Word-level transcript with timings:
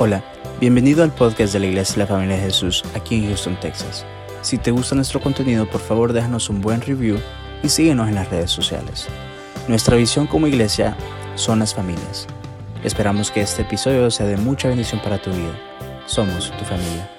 Hola, 0.00 0.22
bienvenido 0.60 1.02
al 1.02 1.12
podcast 1.12 1.52
de 1.52 1.58
la 1.58 1.66
Iglesia 1.66 1.94
de 1.94 1.98
la 2.02 2.06
Familia 2.06 2.36
de 2.36 2.42
Jesús 2.42 2.84
aquí 2.94 3.16
en 3.16 3.26
Houston, 3.26 3.58
Texas. 3.58 4.06
Si 4.42 4.56
te 4.56 4.70
gusta 4.70 4.94
nuestro 4.94 5.20
contenido, 5.20 5.68
por 5.68 5.80
favor 5.80 6.12
déjanos 6.12 6.48
un 6.50 6.60
buen 6.60 6.80
review 6.80 7.18
y 7.64 7.68
síguenos 7.68 8.08
en 8.08 8.14
las 8.14 8.30
redes 8.30 8.52
sociales. 8.52 9.08
Nuestra 9.66 9.96
visión 9.96 10.28
como 10.28 10.46
iglesia 10.46 10.96
son 11.34 11.58
las 11.58 11.74
familias. 11.74 12.28
Esperamos 12.84 13.32
que 13.32 13.40
este 13.40 13.62
episodio 13.62 14.08
sea 14.12 14.26
de 14.26 14.36
mucha 14.36 14.68
bendición 14.68 15.02
para 15.02 15.20
tu 15.20 15.30
vida. 15.30 15.58
Somos 16.06 16.56
tu 16.56 16.64
familia. 16.64 17.10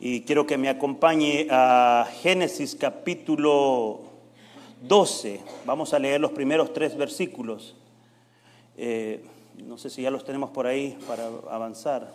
Y 0.00 0.22
quiero 0.22 0.48
que 0.48 0.58
me 0.58 0.68
acompañe 0.68 1.46
a 1.48 2.08
Génesis 2.22 2.74
capítulo 2.74 4.00
12. 4.82 5.42
Vamos 5.64 5.94
a 5.94 6.00
leer 6.00 6.20
los 6.20 6.32
primeros 6.32 6.72
tres 6.72 6.96
versículos. 6.96 7.76
Eh, 8.76 9.22
no 9.64 9.78
sé 9.78 9.90
si 9.90 10.02
ya 10.02 10.10
los 10.10 10.24
tenemos 10.24 10.50
por 10.50 10.66
ahí 10.66 10.98
para 11.06 11.26
avanzar. 11.50 12.14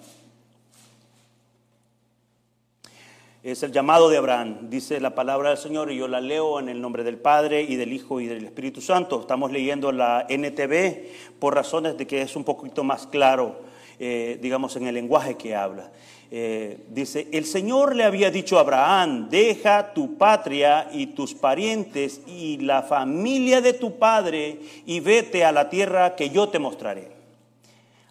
Es 3.44 3.62
el 3.62 3.74
llamado 3.74 4.10
de 4.10 4.16
Abraham, 4.16 4.70
dice 4.70 5.02
la 5.02 5.16
palabra 5.16 5.50
del 5.50 5.58
Señor, 5.58 5.92
y 5.92 5.98
yo 5.98 6.08
la 6.08 6.22
leo 6.22 6.62
en 6.62 6.70
el 6.70 6.80
nombre 6.80 7.04
del 7.04 7.18
Padre 7.18 7.62
y 7.62 7.76
del 7.76 7.92
Hijo 7.92 8.22
y 8.22 8.28
del 8.28 8.46
Espíritu 8.46 8.80
Santo. 8.80 9.20
Estamos 9.20 9.52
leyendo 9.52 9.92
la 9.92 10.26
NTV 10.30 11.40
por 11.40 11.54
razones 11.54 11.98
de 11.98 12.08
que 12.08 12.22
es 12.22 12.38
un 12.38 12.46
poquito 12.46 12.86
más 12.86 13.06
claro, 13.06 13.60
eh, 14.00 14.40
digamos, 14.42 14.78
en 14.78 14.88
el 14.88 14.96
lenguaje 14.96 15.36
que 15.36 15.56
habla. 15.56 15.92
Eh, 16.32 16.86
dice, 16.90 17.28
el 17.32 17.46
Señor 17.46 17.96
le 17.96 18.06
había 18.06 18.32
dicho 18.32 18.58
a 18.58 18.62
Abraham, 18.62 19.30
deja 19.30 19.94
tu 19.94 20.18
patria 20.18 20.90
y 20.92 21.08
tus 21.08 21.36
parientes 21.36 22.22
y 22.26 22.58
la 22.58 22.82
familia 22.82 23.60
de 23.60 23.74
tu 23.74 24.00
padre 24.00 24.58
y 24.86 25.02
vete 25.02 25.44
a 25.44 25.52
la 25.52 25.70
tierra 25.70 26.16
que 26.16 26.30
yo 26.30 26.48
te 26.48 26.60
mostraré. 26.60 27.13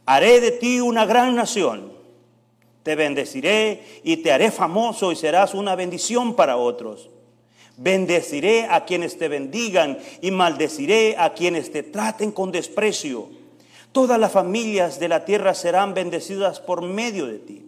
Haré 0.06 0.40
de 0.40 0.52
ti 0.52 0.80
una 0.80 1.06
gran 1.06 1.34
nación. 1.34 1.92
Te 2.82 2.96
bendeciré 2.96 4.00
y 4.02 4.18
te 4.18 4.32
haré 4.32 4.50
famoso 4.50 5.12
y 5.12 5.16
serás 5.16 5.54
una 5.54 5.76
bendición 5.76 6.34
para 6.34 6.56
otros. 6.56 7.10
Bendeciré 7.76 8.66
a 8.68 8.84
quienes 8.84 9.16
te 9.18 9.28
bendigan 9.28 9.98
y 10.20 10.30
maldeciré 10.30 11.16
a 11.16 11.32
quienes 11.32 11.70
te 11.70 11.82
traten 11.82 12.32
con 12.32 12.50
desprecio. 12.50 13.28
Todas 13.92 14.18
las 14.18 14.32
familias 14.32 14.98
de 14.98 15.08
la 15.08 15.24
tierra 15.24 15.54
serán 15.54 15.94
bendecidas 15.94 16.60
por 16.60 16.82
medio 16.82 17.26
de 17.26 17.38
ti. 17.38 17.66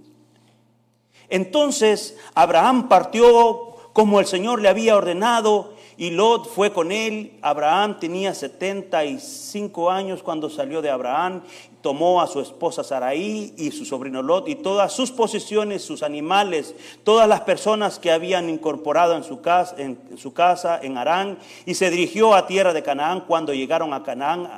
Entonces 1.29 2.17
Abraham 2.35 2.89
partió 2.89 3.77
como 3.93 4.21
el 4.21 4.27
Señor 4.27 4.61
le 4.61 4.69
había 4.69 4.97
ordenado 4.97 5.75
y 5.97 6.11
Lot 6.11 6.49
fue 6.49 6.73
con 6.73 6.91
él. 6.91 7.39
Abraham 7.43 8.01
tenía 8.01 8.35
75 8.35 9.91
años 9.91 10.23
cuando 10.23 10.51
salió 10.51 10.83
de 10.83 10.91
Abraham. 10.91 11.43
Tomó 11.85 12.23
a 12.23 12.27
su 12.27 12.41
esposa 12.41 12.83
Saraí 12.83 13.53
y 13.59 13.71
su 13.71 13.85
sobrino 13.85 14.23
Lot 14.23 14.49
y 14.49 14.55
todas 14.55 14.91
sus 14.91 15.11
posesiones, 15.11 15.85
sus 15.85 16.03
animales, 16.03 16.75
todas 17.03 17.29
las 17.29 17.43
personas 17.43 17.99
que 17.99 18.11
habían 18.11 18.49
incorporado 18.49 19.15
en 19.15 19.23
su 19.23 19.43
casa, 19.43 20.81
en 20.81 20.97
Arán, 20.97 21.37
y 21.67 21.75
se 21.75 21.91
dirigió 21.91 22.33
a 22.35 22.47
tierra 22.47 22.73
de 22.73 22.83
Canaán. 22.83 23.21
Cuando 23.27 23.53
llegaron 23.53 23.93
a 23.93 24.03
Canaán, 24.03 24.49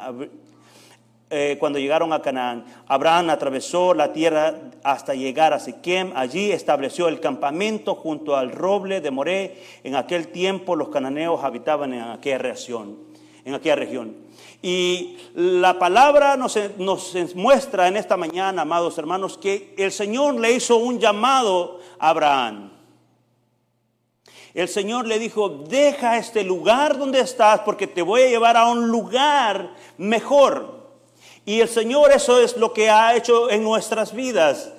eh, 1.28 1.56
cuando 1.58 1.80
llegaron 1.80 2.12
a 2.12 2.22
Canaán. 2.22 2.64
Abraham 2.86 3.30
atravesó 3.30 3.92
la 3.92 4.12
tierra 4.12 4.54
hasta 4.84 5.12
llegar 5.12 5.52
a 5.52 5.58
Siquem. 5.58 6.12
Allí 6.14 6.52
estableció 6.52 7.08
el 7.08 7.18
campamento 7.18 7.96
junto 7.96 8.36
al 8.36 8.52
roble 8.52 9.00
de 9.00 9.10
Moré. 9.10 9.60
En 9.82 9.96
aquel 9.96 10.28
tiempo 10.28 10.76
los 10.76 10.90
cananeos 10.90 11.42
habitaban 11.42 11.92
en 11.92 12.02
aquella 12.02 12.38
región. 12.38 13.15
En 13.46 13.54
aquella 13.54 13.76
región. 13.76 14.14
Y 14.60 15.16
la 15.34 15.78
palabra 15.78 16.36
nos, 16.36 16.58
nos 16.76 17.14
muestra 17.34 17.88
en 17.88 17.96
esta 17.96 18.18
mañana, 18.18 18.62
amados 18.62 18.98
hermanos, 18.98 19.38
que 19.38 19.74
el 19.78 19.92
Señor 19.92 20.34
le 20.34 20.52
hizo 20.52 20.76
un 20.76 20.98
llamado 20.98 21.80
a 21.98 22.10
Abraham. 22.10 22.72
El 24.52 24.68
Señor 24.68 25.06
le 25.06 25.18
dijo, 25.18 25.48
deja 25.48 26.18
este 26.18 26.42
lugar 26.42 26.98
donde 26.98 27.20
estás 27.20 27.60
porque 27.60 27.86
te 27.86 28.02
voy 28.02 28.22
a 28.22 28.28
llevar 28.28 28.56
a 28.56 28.68
un 28.68 28.88
lugar 28.88 29.74
mejor. 29.96 30.88
Y 31.44 31.60
el 31.60 31.68
Señor 31.68 32.10
eso 32.10 32.40
es 32.40 32.56
lo 32.56 32.72
que 32.72 32.90
ha 32.90 33.14
hecho 33.14 33.48
en 33.48 33.62
nuestras 33.62 34.12
vidas. 34.12 34.72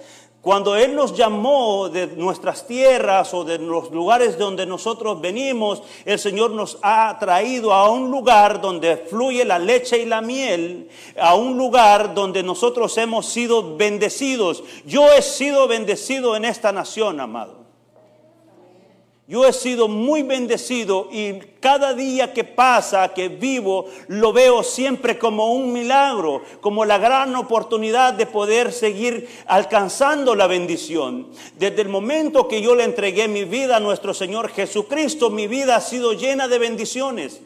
Cuando 0.48 0.78
Él 0.78 0.96
nos 0.96 1.14
llamó 1.14 1.90
de 1.90 2.08
nuestras 2.08 2.66
tierras 2.66 3.34
o 3.34 3.44
de 3.44 3.58
los 3.58 3.92
lugares 3.92 4.38
donde 4.38 4.66
nosotros 4.66 5.20
venimos, 5.20 5.84
el 6.06 6.18
Señor 6.18 6.52
nos 6.52 6.78
ha 6.84 7.18
traído 7.20 7.74
a 7.74 7.92
un 7.92 8.10
lugar 8.10 8.62
donde 8.62 8.96
fluye 8.96 9.44
la 9.44 9.60
leche 9.60 9.98
y 9.98 10.06
la 10.06 10.22
miel, 10.22 10.88
a 11.20 11.36
un 11.36 11.58
lugar 11.58 12.14
donde 12.14 12.44
nosotros 12.44 12.98
hemos 12.98 13.26
sido 13.26 13.76
bendecidos. 13.76 14.64
Yo 14.86 15.12
he 15.12 15.22
sido 15.22 15.68
bendecido 15.68 16.38
en 16.38 16.46
esta 16.46 16.72
nación, 16.72 17.20
amado. 17.20 17.57
Yo 19.30 19.46
he 19.46 19.52
sido 19.52 19.90
muy 19.90 20.24
bendecido 20.24 21.10
y 21.12 21.34
cada 21.60 21.94
día 21.94 22.32
que 22.32 22.46
pasa, 22.46 23.14
que 23.14 23.28
vivo, 23.28 23.88
lo 24.08 24.32
veo 24.32 24.64
siempre 24.64 25.20
como 25.20 25.52
un 25.52 25.74
milagro, 25.74 26.44
como 26.62 26.86
la 26.86 26.98
gran 26.98 27.36
oportunidad 27.36 28.14
de 28.14 28.26
poder 28.26 28.72
seguir 28.72 29.28
alcanzando 29.46 30.34
la 30.34 30.48
bendición. 30.48 31.28
Desde 31.60 31.82
el 31.82 31.90
momento 31.90 32.48
que 32.48 32.62
yo 32.62 32.74
le 32.74 32.86
entregué 32.86 33.28
mi 33.28 33.44
vida 33.44 33.76
a 33.76 33.82
nuestro 33.82 34.14
Señor 34.14 34.48
Jesucristo, 34.48 35.30
mi 35.30 35.48
vida 35.48 35.76
ha 35.76 35.82
sido 35.82 36.14
llena 36.14 36.48
de 36.48 36.60
bendiciones. 36.60 37.42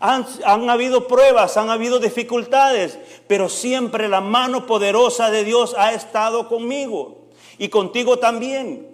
Han, 0.00 0.70
habido 0.70 1.06
pruebas, 1.06 1.58
han 1.58 1.68
habido 1.68 1.98
dificultades, 1.98 2.98
pero 3.26 3.50
siempre 3.50 4.08
la 4.08 4.22
mano 4.22 4.66
poderosa 4.66 5.30
de 5.30 5.44
Dios 5.44 5.74
ha 5.76 5.92
estado 5.92 6.48
conmigo 6.48 7.28
y 7.58 7.68
contigo 7.68 8.18
también. 8.18 8.91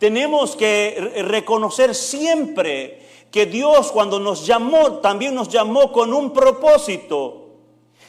Tenemos 0.00 0.56
que 0.56 1.12
reconocer 1.26 1.94
siempre 1.94 3.02
que 3.30 3.44
Dios 3.44 3.92
cuando 3.92 4.18
nos 4.18 4.46
llamó, 4.46 4.94
también 4.94 5.34
nos 5.34 5.50
llamó 5.50 5.92
con 5.92 6.14
un 6.14 6.32
propósito. 6.32 7.36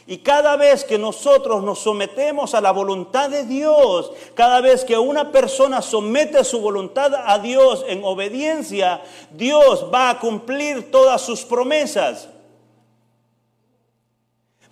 Y 0.07 0.19
cada 0.19 0.55
vez 0.55 0.85
que 0.85 0.97
nosotros 0.97 1.61
nos 1.63 1.79
sometemos 1.79 2.55
a 2.55 2.61
la 2.61 2.71
voluntad 2.71 3.29
de 3.29 3.45
Dios, 3.45 4.13
cada 4.35 4.61
vez 4.61 4.85
que 4.85 4.97
una 4.97 5.33
persona 5.33 5.81
somete 5.81 6.45
su 6.45 6.61
voluntad 6.61 7.13
a 7.13 7.39
Dios 7.39 7.83
en 7.85 8.05
obediencia, 8.05 9.01
Dios 9.31 9.85
va 9.93 10.11
a 10.11 10.19
cumplir 10.19 10.91
todas 10.91 11.21
sus 11.21 11.43
promesas. 11.43 12.29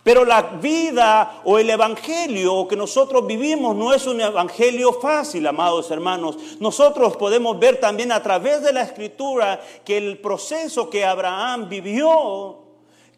Pero 0.09 0.25
la 0.25 0.42
vida 0.42 1.42
o 1.44 1.59
el 1.59 1.70
evangelio 1.70 2.68
que 2.68 2.75
nosotros 2.75 3.28
vivimos 3.28 3.75
no 3.75 3.94
es 3.94 4.08
un 4.08 4.20
evangelio 4.20 4.92
fácil, 4.94 5.46
amados 5.46 5.92
hermanos. 5.92 6.36
Nosotros 6.59 7.16
podemos 7.16 7.59
ver 7.59 7.80
también 7.80 8.12
a 8.12 8.24
través 8.24 8.64
de 8.64 8.74
la 8.74 8.81
escritura 8.81 9.62
que 9.86 10.00
el 10.00 10.18
proceso 10.18 10.90
que 10.90 11.06
Abraham 11.06 11.69
vivió, 11.69 12.58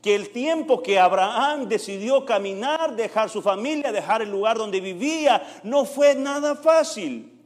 que 0.02 0.14
el 0.16 0.32
tiempo 0.32 0.84
que 0.84 1.00
Abraham 1.00 1.70
decidió 1.70 2.26
caminar, 2.26 2.94
dejar 2.94 3.30
su 3.30 3.42
familia, 3.42 3.94
dejar 3.94 4.22
el 4.22 4.30
lugar 4.30 4.58
donde 4.58 4.82
vivía, 4.82 5.62
no 5.64 5.86
fue 5.86 6.14
nada 6.14 6.58
fácil. 6.58 7.40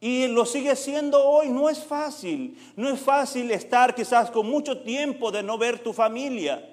Y 0.00 0.26
lo 0.26 0.44
sigue 0.46 0.74
siendo 0.74 1.24
hoy, 1.24 1.48
no 1.48 1.70
es 1.70 1.78
fácil. 1.78 2.58
No 2.74 2.88
es 2.88 2.98
fácil 2.98 3.52
estar 3.52 3.94
quizás 3.94 4.32
con 4.32 4.50
mucho 4.50 4.80
tiempo 4.80 5.30
de 5.30 5.44
no 5.44 5.56
ver 5.56 5.78
tu 5.78 5.92
familia 5.92 6.70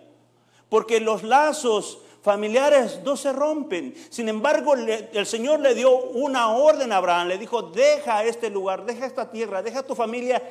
porque 0.70 1.00
los 1.00 1.24
lazos 1.24 2.00
familiares 2.22 3.00
no 3.04 3.18
se 3.18 3.34
rompen. 3.34 3.94
Sin 4.10 4.30
embargo, 4.30 4.76
el 4.76 5.26
Señor 5.26 5.60
le 5.60 5.74
dio 5.74 5.96
una 5.96 6.52
orden 6.52 6.92
a 6.92 6.98
Abraham, 6.98 7.28
le 7.30 7.38
dijo, 7.38 7.64
deja 7.64 8.24
este 8.24 8.50
lugar, 8.50 8.86
deja 8.86 9.06
esta 9.06 9.32
tierra, 9.32 9.64
deja 9.64 9.84
tu 9.84 9.96
familia 9.96 10.42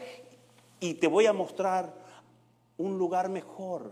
y 0.81 0.95
te 0.95 1.07
voy 1.07 1.27
a 1.27 1.33
mostrar 1.33 1.95
un 2.77 2.99
lugar 2.99 3.28
mejor. 3.28 3.91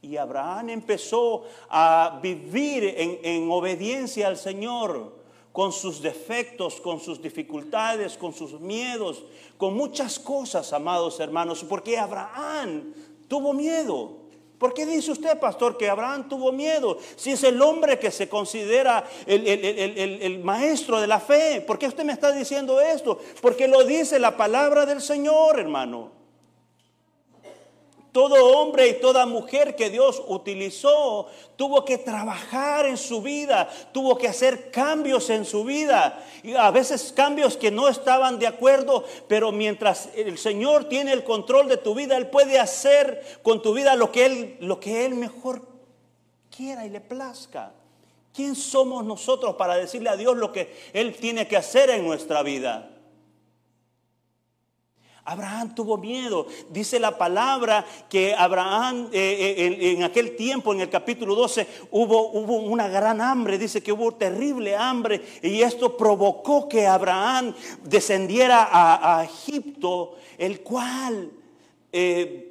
Y 0.00 0.16
Abraham 0.16 0.70
empezó 0.70 1.44
a 1.68 2.18
vivir 2.22 2.84
en, 2.96 3.18
en 3.22 3.50
obediencia 3.50 4.26
al 4.26 4.36
Señor 4.36 5.20
con 5.52 5.70
sus 5.72 6.00
defectos, 6.00 6.80
con 6.80 6.98
sus 6.98 7.20
dificultades, 7.20 8.16
con 8.16 8.32
sus 8.32 8.58
miedos, 8.58 9.22
con 9.58 9.74
muchas 9.74 10.18
cosas, 10.18 10.72
amados 10.72 11.20
hermanos, 11.20 11.64
porque 11.68 11.98
Abraham 11.98 12.94
tuvo 13.28 13.52
miedo. 13.52 14.21
¿Por 14.62 14.74
qué 14.74 14.86
dice 14.86 15.10
usted, 15.10 15.40
pastor, 15.40 15.76
que 15.76 15.90
Abraham 15.90 16.28
tuvo 16.28 16.52
miedo? 16.52 16.96
Si 17.16 17.32
es 17.32 17.42
el 17.42 17.60
hombre 17.60 17.98
que 17.98 18.12
se 18.12 18.28
considera 18.28 19.02
el, 19.26 20.40
maestro 20.44 21.00
de 21.00 21.08
la 21.08 21.18
fe. 21.18 21.60
¿Por 21.66 21.80
qué 21.80 21.88
usted 21.88 22.04
me 22.04 22.12
está 22.12 22.30
diciendo 22.30 22.80
esto? 22.80 23.18
Porque 23.40 23.66
lo 23.66 23.82
dice 23.82 24.20
la 24.20 24.36
palabra 24.36 24.86
del 24.86 25.02
Señor, 25.02 25.58
hermano. 25.58 26.21
Todo 28.12 28.58
hombre 28.58 28.88
y 28.88 29.00
toda 29.00 29.24
mujer 29.24 29.74
que 29.74 29.88
Dios 29.88 30.22
utilizó 30.28 31.28
tuvo 31.56 31.82
que 31.82 31.96
trabajar 31.96 32.84
en 32.84 32.98
su 32.98 33.22
vida, 33.22 33.70
tuvo 33.92 34.18
que 34.18 34.28
hacer 34.28 34.70
cambios 34.70 35.30
en 35.30 35.46
su 35.46 35.64
vida. 35.64 36.22
Y 36.42 36.54
a 36.54 36.70
veces 36.70 37.10
cambios 37.16 37.56
que 37.56 37.70
no 37.70 37.88
estaban 37.88 38.38
de 38.38 38.46
acuerdo, 38.46 39.04
pero 39.28 39.50
mientras 39.50 40.10
el 40.14 40.36
Señor 40.36 40.90
tiene 40.90 41.12
el 41.12 41.24
control 41.24 41.68
de 41.68 41.78
tu 41.78 41.94
vida, 41.94 42.18
Él 42.18 42.26
puede 42.28 42.60
hacer 42.60 43.40
con 43.42 43.62
tu 43.62 43.72
vida 43.72 43.96
lo 43.96 44.12
que 44.12 44.26
Él, 44.26 44.56
lo 44.60 44.78
que 44.78 45.06
él 45.06 45.14
mejor 45.14 45.66
quiera 46.54 46.84
y 46.84 46.90
le 46.90 47.00
plazca. 47.00 47.72
¿Quién 48.34 48.54
somos 48.54 49.04
nosotros 49.04 49.56
para 49.56 49.76
decirle 49.76 50.10
a 50.10 50.16
Dios 50.16 50.36
lo 50.36 50.52
que 50.52 50.74
Él 50.92 51.16
tiene 51.16 51.48
que 51.48 51.56
hacer 51.56 51.88
en 51.88 52.04
nuestra 52.04 52.42
vida? 52.42 52.90
Abraham 55.24 55.74
tuvo 55.74 55.98
miedo. 55.98 56.46
Dice 56.70 56.98
la 56.98 57.16
palabra 57.16 57.84
que 58.08 58.34
Abraham 58.34 59.08
eh, 59.12 59.54
eh, 59.56 59.92
en, 59.92 60.02
aquel 60.02 60.34
tiempo, 60.34 60.72
en 60.72 60.80
el 60.80 60.90
capítulo 60.90 61.34
12, 61.34 61.66
hubo, 61.92 62.30
hubo, 62.32 62.56
una 62.56 62.88
gran 62.88 63.20
hambre. 63.20 63.58
Dice 63.58 63.82
que 63.82 63.92
hubo 63.92 64.14
terrible 64.14 64.76
hambre 64.76 65.22
y 65.42 65.62
esto 65.62 65.96
provocó 65.96 66.68
que 66.68 66.86
Abraham 66.86 67.54
descendiera 67.84 68.68
a, 68.70 69.24
Egipto, 69.24 70.16
el 70.38 70.60
cual... 70.62 71.30
Eh, 71.92 72.48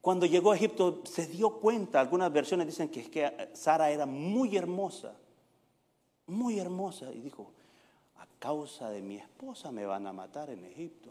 cuando 0.00 0.24
llegó 0.24 0.52
a 0.52 0.54
Egipto 0.54 1.00
se 1.02 1.26
dio 1.26 1.58
cuenta, 1.58 1.98
algunas 1.98 2.32
versiones 2.32 2.68
dicen 2.68 2.88
que, 2.88 3.10
que 3.10 3.50
Sara 3.54 3.90
era 3.90 4.06
muy 4.06 4.56
hermosa, 4.56 5.16
muy 6.28 6.60
hermosa, 6.60 7.12
y 7.12 7.18
dijo, 7.18 7.50
a 8.14 8.26
causa 8.38 8.88
de 8.90 9.02
mi 9.02 9.16
esposa 9.16 9.72
me 9.72 9.84
van 9.84 10.06
a 10.06 10.12
matar 10.12 10.50
en 10.50 10.64
Egipto. 10.64 11.10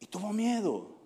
Y 0.00 0.06
tuvo 0.06 0.32
miedo. 0.32 0.96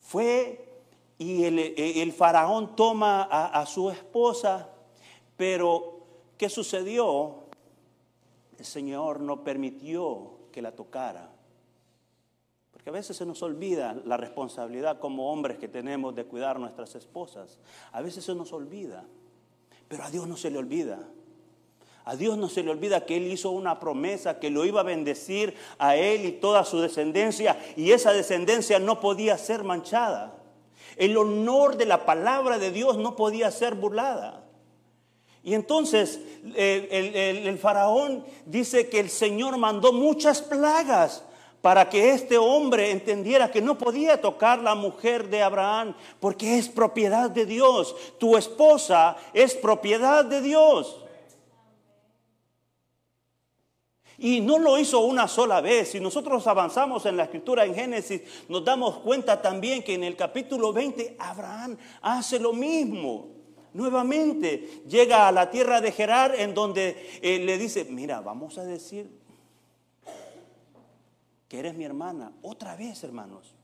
Fue 0.00 0.66
y 1.18 1.44
el, 1.44 2.12
faraón 2.12 2.76
toma 2.76 3.22
a, 3.22 3.60
a 3.60 3.66
su 3.66 3.90
esposa, 3.90 4.68
pero 5.36 6.00
¿qué 6.36 6.48
sucedió? 6.50 7.44
El 8.58 8.64
Señor 8.64 9.20
no 9.20 9.42
permitió 9.42 10.36
que 10.52 10.60
la 10.60 10.72
tocara. 10.72 11.30
Porque 12.70 12.90
a 12.90 12.92
veces 12.92 13.16
se 13.16 13.24
nos 13.24 13.42
olvida 13.42 13.94
la 14.04 14.18
responsabilidad 14.18 14.98
como 14.98 15.32
hombres 15.32 15.58
que 15.58 15.68
tenemos 15.68 16.14
de 16.14 16.26
cuidar 16.26 16.60
nuestras 16.60 16.94
esposas. 16.94 17.58
A 17.92 18.02
veces 18.02 18.24
se 18.24 18.34
nos 18.34 18.52
olvida, 18.52 19.06
pero 19.88 20.04
a 20.04 20.10
Dios 20.10 20.28
no 20.28 20.36
se 20.36 20.50
le 20.50 20.58
olvida. 20.58 21.00
A 22.06 22.14
Dios 22.14 22.38
no 22.38 22.48
se 22.48 22.62
le 22.62 22.70
olvida 22.70 23.04
que 23.04 23.16
Él 23.16 23.26
hizo 23.32 23.50
una 23.50 23.80
promesa 23.80 24.38
que 24.38 24.48
lo 24.48 24.64
iba 24.64 24.80
a 24.80 24.84
bendecir 24.84 25.56
a 25.76 25.96
Él 25.96 26.24
y 26.24 26.30
toda 26.30 26.64
su 26.64 26.80
descendencia 26.80 27.58
y 27.74 27.90
esa 27.90 28.12
descendencia 28.12 28.78
no 28.78 29.00
podía 29.00 29.36
ser 29.36 29.64
manchada. 29.64 30.32
El 30.94 31.16
honor 31.16 31.76
de 31.76 31.84
la 31.84 32.06
palabra 32.06 32.60
de 32.60 32.70
Dios 32.70 32.96
no 32.96 33.16
podía 33.16 33.50
ser 33.50 33.74
burlada. 33.74 34.44
Y 35.42 35.54
entonces 35.54 36.20
el, 36.54 37.58
faraón 37.58 38.24
dice 38.44 38.88
que 38.88 39.00
el 39.00 39.10
Señor 39.10 39.56
mandó 39.58 39.92
muchas 39.92 40.40
plagas 40.40 41.24
para 41.60 41.88
que 41.88 42.10
este 42.10 42.38
hombre 42.38 42.92
entendiera 42.92 43.50
que 43.50 43.60
no 43.60 43.76
podía 43.76 44.20
tocar 44.20 44.60
la 44.60 44.76
mujer 44.76 45.28
de 45.28 45.42
Abraham 45.42 45.96
porque 46.20 46.56
es 46.56 46.68
propiedad 46.68 47.30
de 47.30 47.46
Dios. 47.46 47.96
Tu 48.18 48.36
esposa 48.36 49.16
es 49.34 49.56
propiedad 49.56 50.24
de 50.24 50.40
Dios. 50.40 51.02
Y 54.18 54.40
no 54.40 54.58
lo 54.58 54.78
hizo 54.78 55.00
una 55.00 55.28
sola 55.28 55.60
vez. 55.60 55.90
Si 55.90 56.00
nosotros 56.00 56.46
avanzamos 56.46 57.04
en 57.06 57.16
la 57.16 57.24
escritura 57.24 57.64
en 57.64 57.74
Génesis, 57.74 58.22
nos 58.48 58.64
damos 58.64 58.98
cuenta 58.98 59.40
también 59.40 59.82
que 59.82 59.94
en 59.94 60.04
el 60.04 60.16
capítulo 60.16 60.72
20 60.72 61.16
Abraham 61.18 61.76
hace 62.00 62.38
lo 62.38 62.52
mismo. 62.52 63.28
Nuevamente 63.74 64.82
llega 64.88 65.28
a 65.28 65.32
la 65.32 65.50
tierra 65.50 65.82
de 65.82 65.92
Gerar 65.92 66.34
en 66.34 66.54
donde 66.54 67.18
eh, 67.20 67.38
le 67.40 67.58
dice, 67.58 67.84
mira, 67.84 68.22
vamos 68.22 68.56
a 68.56 68.64
decir 68.64 69.10
que 71.46 71.58
eres 71.58 71.74
mi 71.74 71.84
hermana. 71.84 72.32
Otra 72.40 72.74
vez, 72.74 73.04
hermanos. 73.04 73.54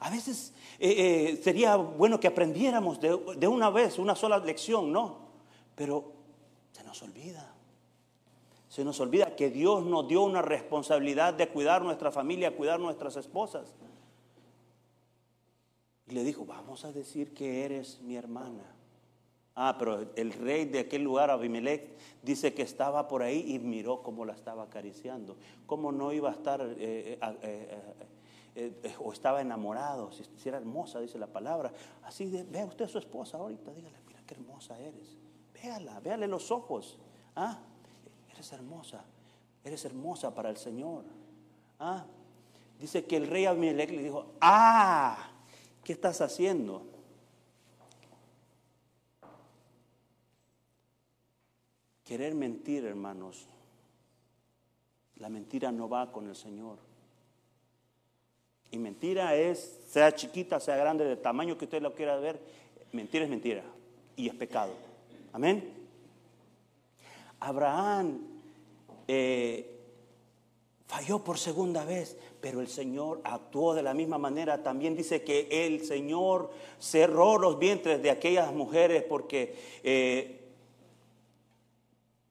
A 0.00 0.10
veces 0.10 0.54
eh, 0.78 0.94
eh, 1.36 1.40
sería 1.42 1.76
bueno 1.76 2.18
que 2.18 2.28
aprendiéramos 2.28 3.00
de, 3.00 3.18
de 3.36 3.46
una 3.46 3.68
vez, 3.68 3.98
una 3.98 4.14
sola 4.14 4.38
lección, 4.38 4.90
¿no? 4.90 5.18
Pero 5.74 6.12
se 6.72 6.82
nos 6.84 7.02
olvida. 7.02 7.53
Se 8.74 8.84
nos 8.84 8.98
olvida 8.98 9.36
que 9.36 9.50
Dios 9.50 9.84
nos 9.84 10.08
dio 10.08 10.24
una 10.24 10.42
responsabilidad 10.42 11.32
de 11.32 11.48
cuidar 11.48 11.82
nuestra 11.82 12.10
familia, 12.10 12.56
cuidar 12.56 12.80
nuestras 12.80 13.14
esposas. 13.14 13.72
Y 16.08 16.10
le 16.10 16.24
dijo, 16.24 16.44
vamos 16.44 16.84
a 16.84 16.90
decir 16.90 17.32
que 17.32 17.64
eres 17.64 18.00
mi 18.00 18.16
hermana. 18.16 18.64
Ah, 19.54 19.76
pero 19.78 20.10
el 20.16 20.32
rey 20.32 20.64
de 20.64 20.80
aquel 20.80 21.04
lugar, 21.04 21.30
Abimelech, 21.30 21.96
dice 22.20 22.52
que 22.52 22.62
estaba 22.62 23.06
por 23.06 23.22
ahí 23.22 23.54
y 23.54 23.60
miró 23.60 24.02
cómo 24.02 24.24
la 24.24 24.32
estaba 24.32 24.64
acariciando. 24.64 25.36
¿Cómo 25.66 25.92
no 25.92 26.12
iba 26.12 26.30
a 26.30 26.32
estar 26.32 26.60
eh, 26.60 27.16
eh, 27.42 27.80
eh, 28.56 28.94
o 28.98 29.12
estaba 29.12 29.40
enamorado? 29.40 30.10
Si, 30.10 30.48
era 30.48 30.58
hermosa, 30.58 30.98
dice 30.98 31.16
la 31.16 31.28
palabra. 31.28 31.72
Así 32.02 32.26
de, 32.26 32.42
vea 32.42 32.64
usted 32.64 32.86
a 32.86 32.88
su 32.88 32.98
esposa 32.98 33.38
ahorita, 33.38 33.72
dígale, 33.72 33.98
mira 34.08 34.20
qué 34.26 34.34
hermosa 34.34 34.76
eres. 34.80 35.16
Véala, 35.52 36.00
véale 36.00 36.26
los 36.26 36.50
ojos. 36.50 36.98
Ah, 37.36 37.60
eres 38.44 38.52
hermosa, 38.52 39.04
eres 39.64 39.84
hermosa 39.86 40.34
para 40.34 40.50
el 40.50 40.58
Señor. 40.58 41.04
¿Ah? 41.78 42.04
Dice 42.78 43.04
que 43.04 43.16
el 43.16 43.26
rey 43.26 43.46
Abimelech 43.46 43.90
le 43.90 44.02
dijo, 44.02 44.26
ah, 44.40 45.30
¿qué 45.82 45.94
estás 45.94 46.20
haciendo? 46.20 46.82
Querer 52.04 52.34
mentir, 52.34 52.84
hermanos, 52.84 53.46
la 55.16 55.30
mentira 55.30 55.72
no 55.72 55.88
va 55.88 56.12
con 56.12 56.28
el 56.28 56.36
Señor. 56.36 56.76
Y 58.70 58.76
mentira 58.76 59.34
es, 59.36 59.80
sea 59.88 60.14
chiquita, 60.14 60.60
sea 60.60 60.76
grande, 60.76 61.06
de 61.06 61.16
tamaño 61.16 61.56
que 61.56 61.64
usted 61.64 61.80
lo 61.80 61.94
quiera 61.94 62.16
ver, 62.16 62.38
mentira 62.92 63.24
es 63.24 63.30
mentira 63.30 63.62
y 64.16 64.28
es 64.28 64.34
pecado. 64.34 64.74
Amén. 65.32 65.72
Abraham 67.40 68.33
eh, 69.08 69.70
falló 70.86 71.24
por 71.24 71.38
segunda 71.38 71.84
vez, 71.84 72.16
pero 72.40 72.60
el 72.60 72.68
Señor 72.68 73.20
actuó 73.24 73.74
de 73.74 73.82
la 73.82 73.94
misma 73.94 74.18
manera. 74.18 74.62
También 74.62 74.96
dice 74.96 75.22
que 75.22 75.48
el 75.66 75.84
Señor 75.84 76.50
cerró 76.78 77.38
los 77.38 77.58
vientres 77.58 78.02
de 78.02 78.10
aquellas 78.10 78.52
mujeres 78.52 79.02
porque... 79.02 79.54
Eh, 79.82 80.40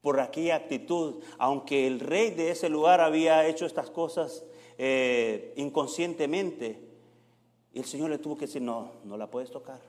por 0.01 0.19
aquella 0.19 0.57
actitud, 0.57 1.23
aunque 1.37 1.87
el 1.87 2.01
rey 2.01 2.31
de 2.31 2.51
ese 2.51 2.67
lugar 2.67 2.99
había 2.99 3.47
hecho 3.47 3.65
estas 3.65 3.89
cosas 3.89 4.43
eh, 4.77 5.53
inconscientemente, 5.55 6.77
el 7.73 7.85
Señor 7.85 8.09
le 8.09 8.17
tuvo 8.17 8.35
que 8.35 8.45
decir, 8.45 8.61
no, 8.61 8.91
no 9.05 9.15
la 9.15 9.31
puedes 9.31 9.49
tocar, 9.49 9.79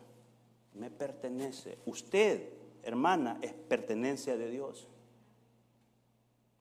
me 0.75 0.89
pertenece. 0.89 1.79
Usted, 1.85 2.49
hermana, 2.85 3.39
es 3.43 3.53
pertenencia 3.53 4.37
de 4.37 4.51
Dios. 4.51 4.87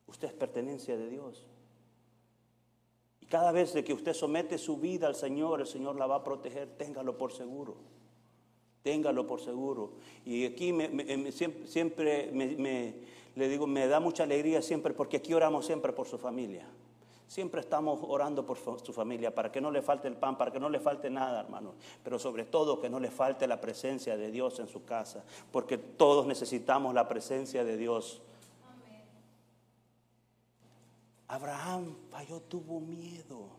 Usted 0.08 0.28
es 0.28 0.34
pertenencia 0.34 0.98
de 0.98 1.10
Dios. 1.10 1.46
Y 3.22 3.26
cada 3.26 3.52
vez 3.52 3.72
que 3.72 3.94
usted 3.94 4.14
somete 4.14 4.58
su 4.58 4.78
vida 4.78 5.08
al 5.08 5.16
Señor, 5.16 5.62
el 5.62 5.68
Señor 5.68 5.96
la 5.96 6.08
va 6.08 6.18
a 6.18 6.24
proteger, 6.24 6.78
téngalo 6.78 7.18
por 7.18 7.32
seguro. 7.32 7.76
Téngalo 8.82 9.26
por 9.26 9.40
seguro. 9.40 9.94
Y 10.26 10.46
aquí 10.46 10.74
siempre, 11.66 12.32
me, 12.34 12.96
le 13.36 13.48
digo, 13.48 13.66
me 13.66 13.88
da 13.88 14.02
mucha 14.02 14.24
alegría 14.24 14.62
siempre, 14.62 14.94
porque 14.94 15.18
aquí 15.18 15.34
oramos 15.34 15.66
siempre 15.66 15.94
por 15.94 16.06
su 16.06 16.18
familia. 16.18 16.68
Siempre 17.28 17.62
estamos 17.62 18.02
orando 18.04 18.46
por 18.46 18.58
su 18.58 18.92
familia, 18.94 19.34
para 19.34 19.52
que 19.52 19.62
no 19.62 19.72
le 19.72 19.82
falte 19.82 20.10
el 20.10 20.18
pan, 20.18 20.38
para 20.38 20.52
que 20.52 20.60
no 20.60 20.70
le 20.70 20.82
falte 20.82 21.10
nada, 21.10 21.40
hermano. 21.40 21.76
Pero 22.04 22.20
sobre 22.20 22.44
todo 22.44 22.82
que 22.82 22.90
no 22.90 23.00
le 23.00 23.10
falte 23.10 23.48
la 23.48 23.62
presencia 23.62 24.18
de 24.18 24.30
Dios 24.30 24.60
en 24.60 24.68
su 24.68 24.84
casa, 24.84 25.24
porque 25.52 25.78
todos 25.78 26.28
necesitamos 26.28 26.94
la 26.94 27.08
presencia 27.08 27.64
de 27.64 27.78
Dios 27.78 28.22
Abraham 31.34 31.96
falló, 32.12 32.42
tuvo 32.42 32.80
miedo. 32.80 33.50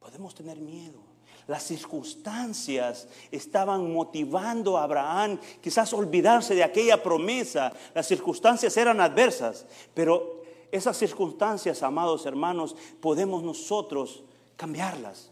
Podemos 0.00 0.34
tener 0.34 0.56
miedo. 0.58 0.98
Las 1.46 1.62
circunstancias 1.62 3.06
estaban 3.30 3.92
motivando 3.92 4.76
a 4.76 4.82
Abraham 4.82 5.38
quizás 5.60 5.92
olvidarse 5.92 6.56
de 6.56 6.64
aquella 6.64 7.00
promesa. 7.00 7.72
Las 7.94 8.08
circunstancias 8.08 8.76
eran 8.76 9.00
adversas, 9.00 9.64
pero 9.94 10.42
esas 10.72 10.96
circunstancias, 10.96 11.84
amados 11.84 12.26
hermanos, 12.26 12.74
podemos 13.00 13.44
nosotros 13.44 14.24
cambiarlas 14.56 15.30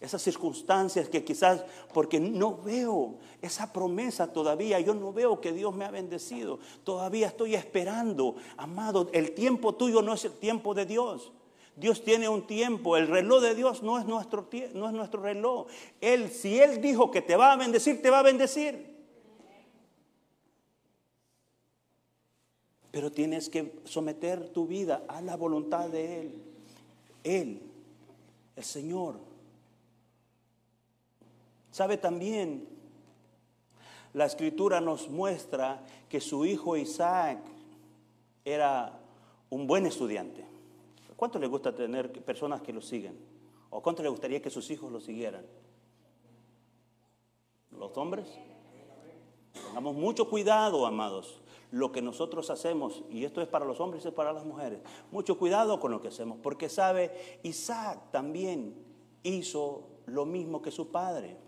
esas 0.00 0.22
circunstancias 0.22 1.08
que 1.08 1.24
quizás 1.24 1.64
porque 1.92 2.20
no 2.20 2.56
veo 2.58 3.16
esa 3.42 3.72
promesa 3.72 4.32
todavía, 4.32 4.78
yo 4.80 4.94
no 4.94 5.12
veo 5.12 5.40
que 5.40 5.52
Dios 5.52 5.74
me 5.74 5.84
ha 5.84 5.90
bendecido, 5.90 6.60
todavía 6.84 7.28
estoy 7.28 7.54
esperando, 7.54 8.36
amado, 8.56 9.08
el 9.12 9.32
tiempo 9.32 9.74
tuyo 9.74 10.02
no 10.02 10.14
es 10.14 10.24
el 10.24 10.32
tiempo 10.32 10.74
de 10.74 10.86
Dios. 10.86 11.32
Dios 11.74 12.02
tiene 12.02 12.28
un 12.28 12.44
tiempo, 12.44 12.96
el 12.96 13.06
reloj 13.06 13.40
de 13.40 13.54
Dios 13.54 13.84
no 13.84 14.00
es 14.00 14.04
nuestro, 14.04 14.48
no 14.74 14.88
es 14.88 14.92
nuestro 14.92 15.22
reloj. 15.22 15.68
Él, 16.00 16.28
si 16.28 16.58
Él 16.58 16.80
dijo 16.80 17.12
que 17.12 17.22
te 17.22 17.36
va 17.36 17.52
a 17.52 17.56
bendecir, 17.56 18.02
te 18.02 18.10
va 18.10 18.18
a 18.18 18.24
bendecir. 18.24 18.96
Pero 22.90 23.12
tienes 23.12 23.48
que 23.48 23.80
someter 23.84 24.48
tu 24.48 24.66
vida 24.66 25.04
a 25.06 25.20
la 25.20 25.36
voluntad 25.36 25.88
de 25.88 26.20
Él. 26.20 26.42
Él, 27.22 27.62
el 28.56 28.64
Señor, 28.64 29.20
Sabe 31.78 31.96
también, 31.96 32.68
la 34.12 34.24
escritura 34.24 34.80
nos 34.80 35.08
muestra 35.08 35.84
que 36.08 36.20
su 36.20 36.44
hijo 36.44 36.76
Isaac 36.76 37.38
era 38.44 38.98
un 39.48 39.68
buen 39.68 39.86
estudiante. 39.86 40.44
¿Cuánto 41.14 41.38
le 41.38 41.46
gusta 41.46 41.72
tener 41.72 42.10
personas 42.24 42.62
que 42.62 42.72
lo 42.72 42.80
siguen? 42.80 43.16
¿O 43.70 43.80
cuánto 43.80 44.02
le 44.02 44.08
gustaría 44.08 44.42
que 44.42 44.50
sus 44.50 44.68
hijos 44.72 44.90
lo 44.90 44.98
siguieran? 44.98 45.46
¿Los 47.70 47.96
hombres? 47.96 48.26
Tengamos 49.52 49.94
mucho 49.94 50.28
cuidado, 50.28 50.84
amados, 50.84 51.40
lo 51.70 51.92
que 51.92 52.02
nosotros 52.02 52.50
hacemos, 52.50 53.04
y 53.08 53.24
esto 53.24 53.40
es 53.40 53.46
para 53.46 53.64
los 53.64 53.78
hombres 53.78 54.04
y 54.04 54.10
para 54.10 54.32
las 54.32 54.44
mujeres, 54.44 54.80
mucho 55.12 55.38
cuidado 55.38 55.78
con 55.78 55.92
lo 55.92 56.00
que 56.00 56.08
hacemos, 56.08 56.38
porque 56.42 56.68
sabe, 56.68 57.38
Isaac 57.44 58.10
también 58.10 58.74
hizo 59.22 59.84
lo 60.06 60.26
mismo 60.26 60.60
que 60.60 60.72
su 60.72 60.90
padre. 60.90 61.46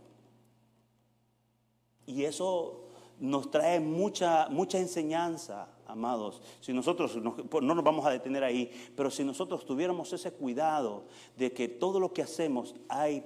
Y 2.10 2.24
eso 2.24 2.80
nos 3.20 3.50
trae 3.50 3.78
mucha, 3.78 4.48
mucha 4.48 4.78
enseñanza, 4.78 5.68
amados. 5.86 6.42
Si 6.60 6.72
nosotros 6.72 7.18
pues, 7.48 7.62
no 7.62 7.74
nos 7.74 7.84
vamos 7.84 8.04
a 8.04 8.10
detener 8.10 8.42
ahí, 8.42 8.70
pero 8.96 9.10
si 9.10 9.22
nosotros 9.22 9.64
tuviéramos 9.64 10.12
ese 10.12 10.32
cuidado 10.32 11.04
de 11.36 11.52
que 11.52 11.68
todo 11.68 12.00
lo 12.00 12.12
que 12.12 12.22
hacemos 12.22 12.74
hay 12.88 13.24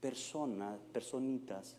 personas, 0.00 0.78
personitas 0.92 1.76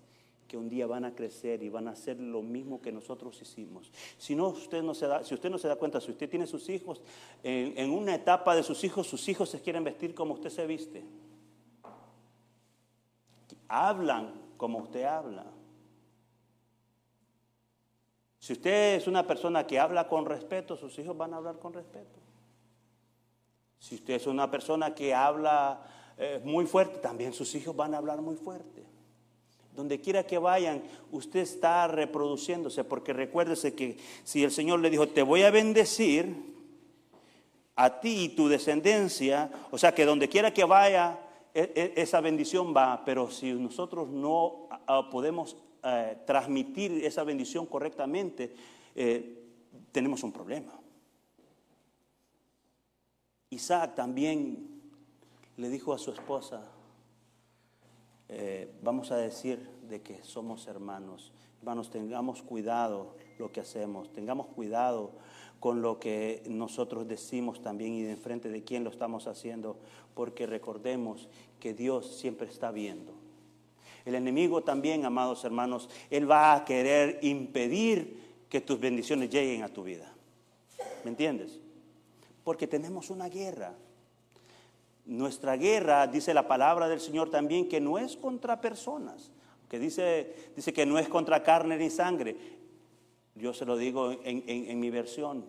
que 0.47 0.57
un 0.57 0.69
día 0.69 0.85
van 0.85 1.05
a 1.05 1.15
crecer 1.15 1.63
y 1.63 1.69
van 1.69 1.87
a 1.87 1.91
hacer 1.91 2.19
lo 2.19 2.43
mismo 2.43 2.79
que 2.79 2.91
nosotros 2.91 3.41
hicimos. 3.41 3.91
Si 4.19 4.35
no, 4.35 4.49
usted 4.49 4.83
no 4.83 4.93
se 4.93 5.07
da, 5.07 5.23
si 5.23 5.33
usted 5.33 5.49
no 5.49 5.57
se 5.57 5.67
da 5.67 5.77
cuenta, 5.77 5.99
si 5.99 6.11
usted 6.11 6.29
tiene 6.29 6.45
sus 6.45 6.69
hijos, 6.69 7.01
en, 7.41 7.75
en 7.75 7.89
una 7.89 8.13
etapa 8.13 8.55
de 8.55 8.61
sus 8.61 8.83
hijos, 8.83 9.07
sus 9.07 9.27
hijos 9.29 9.49
se 9.49 9.61
quieren 9.61 9.83
vestir 9.83 10.13
como 10.13 10.35
usted 10.35 10.51
se 10.51 10.67
viste. 10.67 11.03
Hablan 13.67 14.31
como 14.57 14.77
usted 14.77 15.05
habla. 15.05 15.45
Si 18.43 18.51
usted 18.51 18.95
es 18.95 19.07
una 19.07 19.25
persona 19.25 19.65
que 19.65 19.79
habla 19.79 20.09
con 20.09 20.25
respeto, 20.25 20.75
sus 20.75 20.99
hijos 20.99 21.15
van 21.15 21.33
a 21.33 21.37
hablar 21.37 21.59
con 21.59 21.71
respeto. 21.71 22.19
Si 23.79 23.95
usted 23.95 24.15
es 24.15 24.27
una 24.27 24.51
persona 24.51 24.93
que 24.93 25.13
habla 25.13 25.81
eh, 26.17 26.41
muy 26.43 26.65
fuerte, 26.65 26.99
también 26.99 27.31
sus 27.31 27.55
hijos 27.55 27.73
van 27.73 27.93
a 27.93 27.99
hablar 27.99 28.19
muy 28.19 28.35
fuerte. 28.35 28.83
Donde 29.73 30.01
quiera 30.01 30.27
que 30.27 30.39
vayan, 30.39 30.83
usted 31.09 31.39
está 31.39 31.87
reproduciéndose, 31.87 32.83
porque 32.83 33.13
recuérdese 33.13 33.75
que 33.75 33.95
si 34.25 34.43
el 34.43 34.51
Señor 34.51 34.81
le 34.81 34.89
dijo, 34.89 35.07
te 35.07 35.23
voy 35.23 35.43
a 35.43 35.49
bendecir 35.49 36.35
a 37.77 38.01
ti 38.01 38.25
y 38.25 38.35
tu 38.35 38.49
descendencia, 38.49 39.51
o 39.71 39.77
sea 39.77 39.95
que 39.95 40.03
donde 40.03 40.27
quiera 40.27 40.53
que 40.53 40.65
vaya, 40.65 41.17
e, 41.53 41.71
e, 41.73 42.01
esa 42.01 42.19
bendición 42.19 42.75
va, 42.75 43.05
pero 43.05 43.31
si 43.31 43.53
nosotros 43.53 44.09
no 44.09 44.67
ah, 44.85 45.07
podemos 45.09 45.55
eh, 45.83 46.17
transmitir 46.25 47.03
esa 47.03 47.23
bendición 47.23 47.65
correctamente, 47.65 48.55
eh, 48.95 49.43
tenemos 49.91 50.23
un 50.23 50.31
problema. 50.31 50.71
Isaac 53.49 53.95
también 53.95 54.81
le 55.57 55.69
dijo 55.69 55.93
a 55.93 55.97
su 55.97 56.11
esposa, 56.11 56.71
eh, 58.29 58.73
vamos 58.81 59.11
a 59.11 59.17
decir 59.17 59.59
de 59.89 60.01
que 60.01 60.23
somos 60.23 60.67
hermanos. 60.67 61.33
Hermanos, 61.59 61.91
tengamos 61.91 62.41
cuidado 62.41 63.15
lo 63.37 63.51
que 63.51 63.59
hacemos, 63.59 64.11
tengamos 64.11 64.47
cuidado 64.47 65.11
con 65.59 65.81
lo 65.81 65.99
que 65.99 66.43
nosotros 66.47 67.07
decimos 67.07 67.61
también 67.61 67.93
y 67.93 68.03
de 68.03 68.17
frente 68.17 68.49
de 68.49 68.63
quién 68.63 68.83
lo 68.83 68.89
estamos 68.89 69.27
haciendo, 69.27 69.77
porque 70.13 70.45
recordemos 70.45 71.29
que 71.59 71.73
Dios 71.73 72.17
siempre 72.17 72.47
está 72.47 72.71
viendo. 72.71 73.22
El 74.05 74.15
enemigo 74.15 74.63
también, 74.63 75.05
amados 75.05 75.43
hermanos, 75.45 75.89
él 76.09 76.29
va 76.29 76.53
a 76.53 76.65
querer 76.65 77.19
impedir 77.21 78.21
que 78.49 78.61
tus 78.61 78.79
bendiciones 78.79 79.29
lleguen 79.29 79.63
a 79.63 79.69
tu 79.69 79.83
vida. 79.83 80.13
¿Me 81.03 81.09
entiendes? 81.11 81.59
Porque 82.43 82.67
tenemos 82.67 83.09
una 83.09 83.29
guerra. 83.29 83.75
Nuestra 85.05 85.55
guerra, 85.55 86.07
dice 86.07 86.33
la 86.33 86.47
palabra 86.47 86.87
del 86.87 86.99
Señor 86.99 87.29
también, 87.29 87.67
que 87.67 87.81
no 87.81 87.97
es 87.97 88.15
contra 88.15 88.61
personas, 88.61 89.31
que 89.69 89.79
dice, 89.79 90.51
dice 90.55 90.71
que 90.71 90.85
no 90.85 90.99
es 90.99 91.07
contra 91.07 91.43
carne 91.43 91.77
ni 91.77 91.89
sangre. 91.89 92.35
Yo 93.35 93.53
se 93.53 93.65
lo 93.65 93.75
digo 93.75 94.11
en, 94.23 94.79
mi 94.79 94.89
versión, 94.89 95.45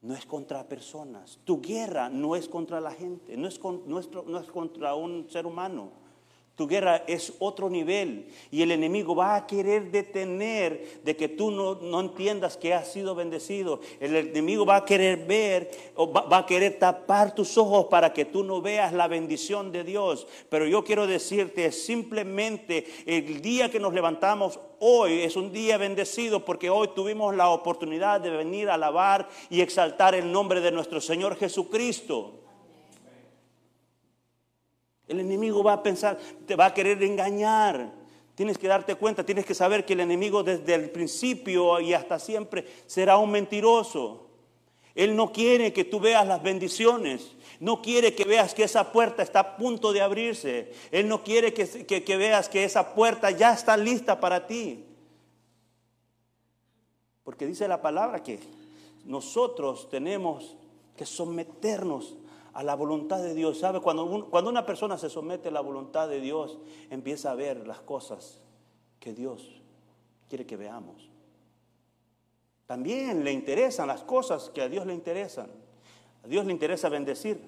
no 0.00 0.14
es 0.14 0.26
contra 0.26 0.66
personas. 0.66 1.38
Tu 1.44 1.60
guerra 1.60 2.08
no 2.08 2.36
es 2.36 2.48
contra 2.48 2.80
la 2.80 2.90
gente, 2.90 3.36
no 3.36 3.46
es, 3.46 3.60
no 3.62 4.40
es 4.40 4.50
contra 4.50 4.94
un 4.94 5.30
ser 5.30 5.46
humano. 5.46 5.92
Tu 6.60 6.68
guerra 6.68 7.04
es 7.06 7.32
otro 7.38 7.70
nivel 7.70 8.26
y 8.50 8.60
el 8.60 8.70
enemigo 8.70 9.14
va 9.14 9.34
a 9.34 9.46
querer 9.46 9.90
detener 9.90 11.00
de 11.02 11.16
que 11.16 11.26
tú 11.26 11.50
no, 11.50 12.00
entiendas 12.00 12.58
que 12.58 12.74
has 12.74 12.92
sido 12.92 13.14
bendecido. 13.14 13.80
El 13.98 14.14
enemigo 14.14 14.66
va 14.66 14.76
a 14.76 14.84
querer 14.84 15.24
ver 15.24 15.70
o 15.94 16.12
va, 16.12 16.36
a 16.36 16.44
querer 16.44 16.78
tapar 16.78 17.34
tus 17.34 17.56
ojos 17.56 17.86
para 17.86 18.12
que 18.12 18.26
tú 18.26 18.44
no 18.44 18.60
veas 18.60 18.92
la 18.92 19.08
bendición 19.08 19.72
de 19.72 19.84
Dios. 19.84 20.26
Pero 20.50 20.66
yo 20.66 20.84
quiero 20.84 21.06
decirte 21.06 21.72
simplemente 21.72 22.84
el 23.06 23.40
día 23.40 23.70
que 23.70 23.80
nos 23.80 23.94
levantamos 23.94 24.60
hoy 24.80 25.22
es 25.22 25.36
un 25.36 25.52
día 25.52 25.78
bendecido 25.78 26.44
porque 26.44 26.68
hoy 26.68 26.88
tuvimos 26.94 27.34
la 27.34 27.48
oportunidad 27.48 28.20
de 28.20 28.28
venir 28.28 28.68
a 28.68 28.74
alabar 28.74 29.30
y 29.48 29.62
exaltar 29.62 30.14
el 30.14 30.30
nombre 30.30 30.60
de 30.60 30.72
nuestro 30.72 31.00
Señor 31.00 31.36
Jesucristo. 31.36 32.34
El 35.10 35.18
enemigo 35.18 35.64
va 35.64 35.72
a 35.72 35.82
pensar, 35.82 36.16
te 36.46 36.54
va 36.54 36.66
a 36.66 36.74
querer 36.74 37.02
engañar. 37.02 37.90
Tienes 38.36 38.56
que 38.56 38.68
darte 38.68 38.94
cuenta, 38.94 39.26
tienes 39.26 39.44
que 39.44 39.56
saber 39.56 39.84
que 39.84 39.94
el 39.94 40.00
enemigo 40.00 40.44
desde 40.44 40.76
el 40.76 40.88
principio 40.90 41.80
y 41.80 41.94
hasta 41.94 42.20
siempre 42.20 42.64
será 42.86 43.16
un 43.16 43.32
mentiroso. 43.32 44.28
Él 44.94 45.16
no 45.16 45.32
quiere 45.32 45.72
que 45.72 45.82
tú 45.82 45.98
veas 45.98 46.24
las 46.28 46.40
bendiciones. 46.40 47.32
No 47.58 47.82
quiere 47.82 48.14
que 48.14 48.24
veas 48.24 48.54
que 48.54 48.62
esa 48.62 48.92
puerta 48.92 49.24
está 49.24 49.40
a 49.40 49.56
punto 49.56 49.92
de 49.92 50.00
abrirse. 50.00 50.72
Él 50.92 51.08
no 51.08 51.24
quiere 51.24 51.52
que, 51.52 51.66
que 51.86 52.16
veas 52.16 52.48
que 52.48 52.62
esa 52.62 52.94
puerta 52.94 53.32
ya 53.32 53.52
está 53.52 53.76
lista 53.76 54.20
para 54.20 54.46
ti. 54.46 54.84
Porque 57.24 57.46
dice 57.46 57.66
la 57.66 57.82
palabra 57.82 58.22
que 58.22 58.38
nosotros 59.04 59.88
tenemos 59.90 60.56
que 60.96 61.04
someternos 61.04 62.14
a 62.52 62.62
la 62.62 62.74
voluntad 62.74 63.22
de 63.22 63.34
Dios. 63.34 63.58
¿Sabe? 63.58 63.80
Cuando, 63.80 64.28
cuando 64.30 64.50
una 64.50 64.66
persona 64.66 64.98
se 64.98 65.10
somete 65.10 65.48
a 65.48 65.52
la 65.52 65.60
voluntad 65.60 66.08
de 66.08 66.20
Dios, 66.20 66.58
empieza 66.90 67.30
a 67.30 67.34
ver 67.34 67.66
las 67.66 67.80
cosas 67.80 68.40
que 68.98 69.14
Dios 69.14 69.48
quiere 70.28 70.46
que 70.46 70.56
veamos. 70.56 71.10
También 72.66 73.24
le 73.24 73.32
interesan 73.32 73.88
las 73.88 74.04
cosas 74.04 74.50
que 74.50 74.62
a 74.62 74.68
Dios 74.68 74.86
le 74.86 74.94
interesan. 74.94 75.50
A 76.24 76.28
Dios 76.28 76.46
le 76.46 76.52
interesa 76.52 76.88
bendecir. 76.88 77.40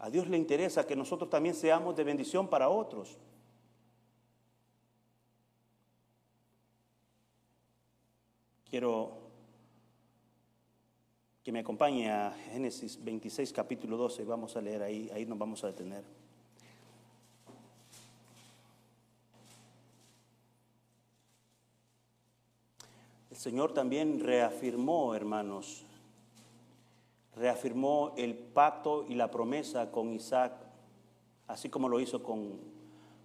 A 0.00 0.10
Dios 0.10 0.26
le 0.28 0.36
interesa 0.36 0.86
que 0.86 0.96
nosotros 0.96 1.30
también 1.30 1.54
seamos 1.54 1.94
de 1.94 2.04
bendición 2.04 2.48
para 2.48 2.68
otros. 2.68 3.18
Quiero 8.68 9.19
que 11.50 11.54
me 11.54 11.60
acompañe 11.62 12.08
a 12.08 12.30
Génesis 12.52 13.02
26, 13.02 13.52
capítulo 13.52 13.96
12. 13.96 14.22
Vamos 14.22 14.54
a 14.54 14.60
leer 14.60 14.84
ahí, 14.84 15.10
ahí 15.12 15.26
nos 15.26 15.36
vamos 15.36 15.64
a 15.64 15.66
detener. 15.66 16.04
El 23.32 23.36
Señor 23.36 23.74
también 23.74 24.20
reafirmó, 24.20 25.12
hermanos, 25.12 25.84
reafirmó 27.34 28.14
el 28.16 28.36
pacto 28.36 29.04
y 29.08 29.16
la 29.16 29.28
promesa 29.28 29.90
con 29.90 30.12
Isaac, 30.12 30.52
así 31.48 31.68
como 31.68 31.88
lo 31.88 31.98
hizo 31.98 32.22
con, 32.22 32.60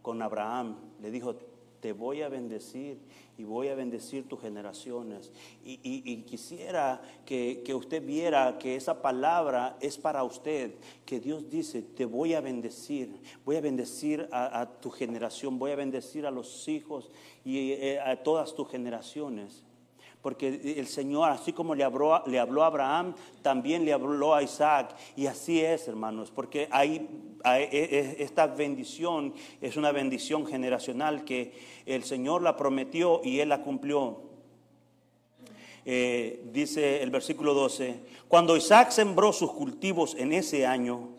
con 0.01 0.20
Abraham. 0.24 0.77
Le 1.00 1.12
dijo, 1.12 1.36
te 1.85 1.93
voy 1.93 2.23
a 2.23 2.29
bendecir 2.29 2.97
y 3.37 3.43
voy 3.43 3.67
a 3.67 3.75
bendecir 3.75 4.27
tus 4.27 4.41
generaciones. 4.41 5.31
Y, 5.63 6.23
quisiera 6.23 6.99
que, 7.27 7.63
usted 7.75 8.03
viera 8.03 8.57
que 8.57 8.75
esa 8.75 9.03
palabra 9.03 9.77
es 9.79 9.95
para 9.95 10.23
usted, 10.23 10.71
que 11.05 11.19
Dios 11.19 11.47
dice, 11.47 11.83
te 11.83 12.05
voy 12.05 12.33
a 12.33 12.41
bendecir, 12.41 13.11
voy 13.45 13.57
a 13.57 13.61
bendecir 13.61 14.27
a, 14.31 14.67
tu 14.81 14.89
generación, 14.89 15.59
voy 15.59 15.73
a 15.73 15.75
bendecir 15.75 16.25
a 16.25 16.31
los 16.31 16.67
hijos 16.67 17.11
y 17.43 17.73
eh, 17.73 17.99
a 17.99 18.15
todas 18.23 18.55
tus 18.55 18.67
generaciones. 18.67 19.63
Porque 20.25 20.75
el 20.77 20.88
Señor, 20.88 21.29
así 21.29 21.53
como 21.53 21.75
le 21.75 21.84
habló, 21.84 22.24
le 22.25 22.39
habló 22.39 22.63
a 22.63 22.65
Abraham, 22.65 23.13
también 23.44 23.86
le 23.86 23.94
habló 23.94 24.34
a 24.34 24.41
Isaac. 24.41 24.96
Y 25.15 25.27
así 25.27 25.62
es, 25.62 25.88
hermanos, 25.88 26.32
porque 26.34 26.67
hay, 26.72 27.08
e, 27.46 27.70
e, 27.72 28.24
esta 28.24 28.48
bendición 28.48 29.36
es 29.62 29.77
una 29.77 29.91
bendición 29.91 30.48
generacional 30.48 31.25
que 31.25 31.53
el 31.86 32.03
Señor 32.03 32.41
la 32.41 32.58
prometió 32.58 33.22
y 33.24 33.39
Él 33.39 33.50
la 33.50 33.62
cumplió. 33.62 34.17
Eh, 35.86 36.41
dice 36.51 37.03
el 37.03 37.12
versículo 37.12 37.53
12, 37.53 38.00
cuando 38.27 38.58
Isaac 38.58 38.89
sembró 38.89 39.32
sus 39.32 39.51
cultivos 39.51 40.15
en 40.17 40.34
ese 40.34 40.65
año, 40.65 41.10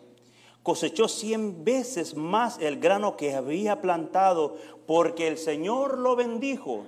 cosechó 0.63 1.07
cien 1.07 1.63
veces 1.63 2.13
más 2.17 2.59
el 2.59 2.77
grano 2.77 3.15
que 3.15 3.35
había 3.35 3.79
plantado, 3.79 4.57
porque 4.85 5.29
el 5.29 5.37
Señor 5.37 5.97
lo 5.97 6.17
bendijo. 6.17 6.83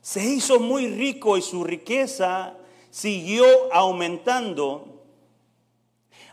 Se 0.00 0.24
hizo 0.24 0.60
muy 0.60 0.88
rico 0.88 1.36
y 1.36 1.42
su 1.42 1.64
riqueza 1.64 2.54
siguió 2.90 3.44
aumentando. 3.72 5.02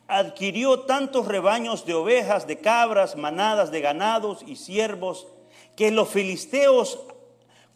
Adquirió 0.07 0.81
tantos 0.81 1.27
rebaños 1.27 1.86
de 1.86 1.93
ovejas, 1.95 2.48
de 2.48 2.60
cabras, 2.60 3.15
manadas 3.15 3.72
de 3.72 3.81
ganados 3.81 4.43
y 4.45 4.55
siervos, 4.55 5.27
que 5.75 5.91
los 5.91 6.10
filisteos 6.10 7.00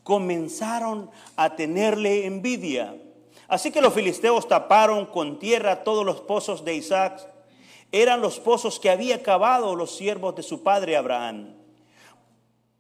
comenzaron 0.04 1.10
a 1.36 1.56
tenerle 1.56 2.26
envidia. 2.26 2.96
Así 3.48 3.72
que 3.72 3.82
los 3.82 3.94
filisteos 3.94 4.48
taparon 4.48 5.08
con 5.08 5.40
tierra 5.40 5.84
todos 5.84 6.06
los 6.06 6.22
pozos 6.22 6.64
de 6.64 6.76
Isaac. 6.76 7.28
Eran 7.92 8.22
los 8.22 8.40
pozos 8.40 8.80
que 8.80 8.92
había 8.92 9.24
cavado 9.24 9.76
los 9.76 9.96
siervos 9.96 10.36
de 10.36 10.44
su 10.44 10.62
padre 10.62 10.96
Abraham. 10.96 11.59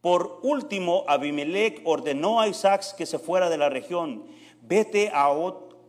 Por 0.01 0.39
último, 0.43 1.03
Abimelech 1.07 1.81
ordenó 1.83 2.39
a 2.39 2.47
Isaac 2.47 2.95
que 2.95 3.05
se 3.05 3.19
fuera 3.19 3.49
de 3.49 3.57
la 3.57 3.69
región. 3.69 4.25
Vete 4.61 5.09
a 5.13 5.29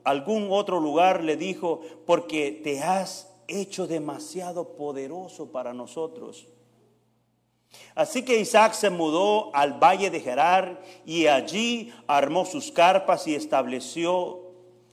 algún 0.04 0.48
otro 0.50 0.80
lugar, 0.80 1.22
le 1.22 1.36
dijo, 1.36 1.80
porque 2.06 2.60
te 2.64 2.80
has 2.82 3.32
hecho 3.46 3.86
demasiado 3.86 4.76
poderoso 4.76 5.52
para 5.52 5.72
nosotros. 5.72 6.48
Así 7.94 8.24
que 8.24 8.40
Isaac 8.40 8.72
se 8.72 8.90
mudó 8.90 9.54
al 9.54 9.74
valle 9.74 10.10
de 10.10 10.20
Gerar 10.20 10.82
y 11.04 11.26
allí 11.26 11.92
armó 12.06 12.44
sus 12.44 12.72
carpas 12.72 13.26
y 13.28 13.34
estableció 13.34 14.40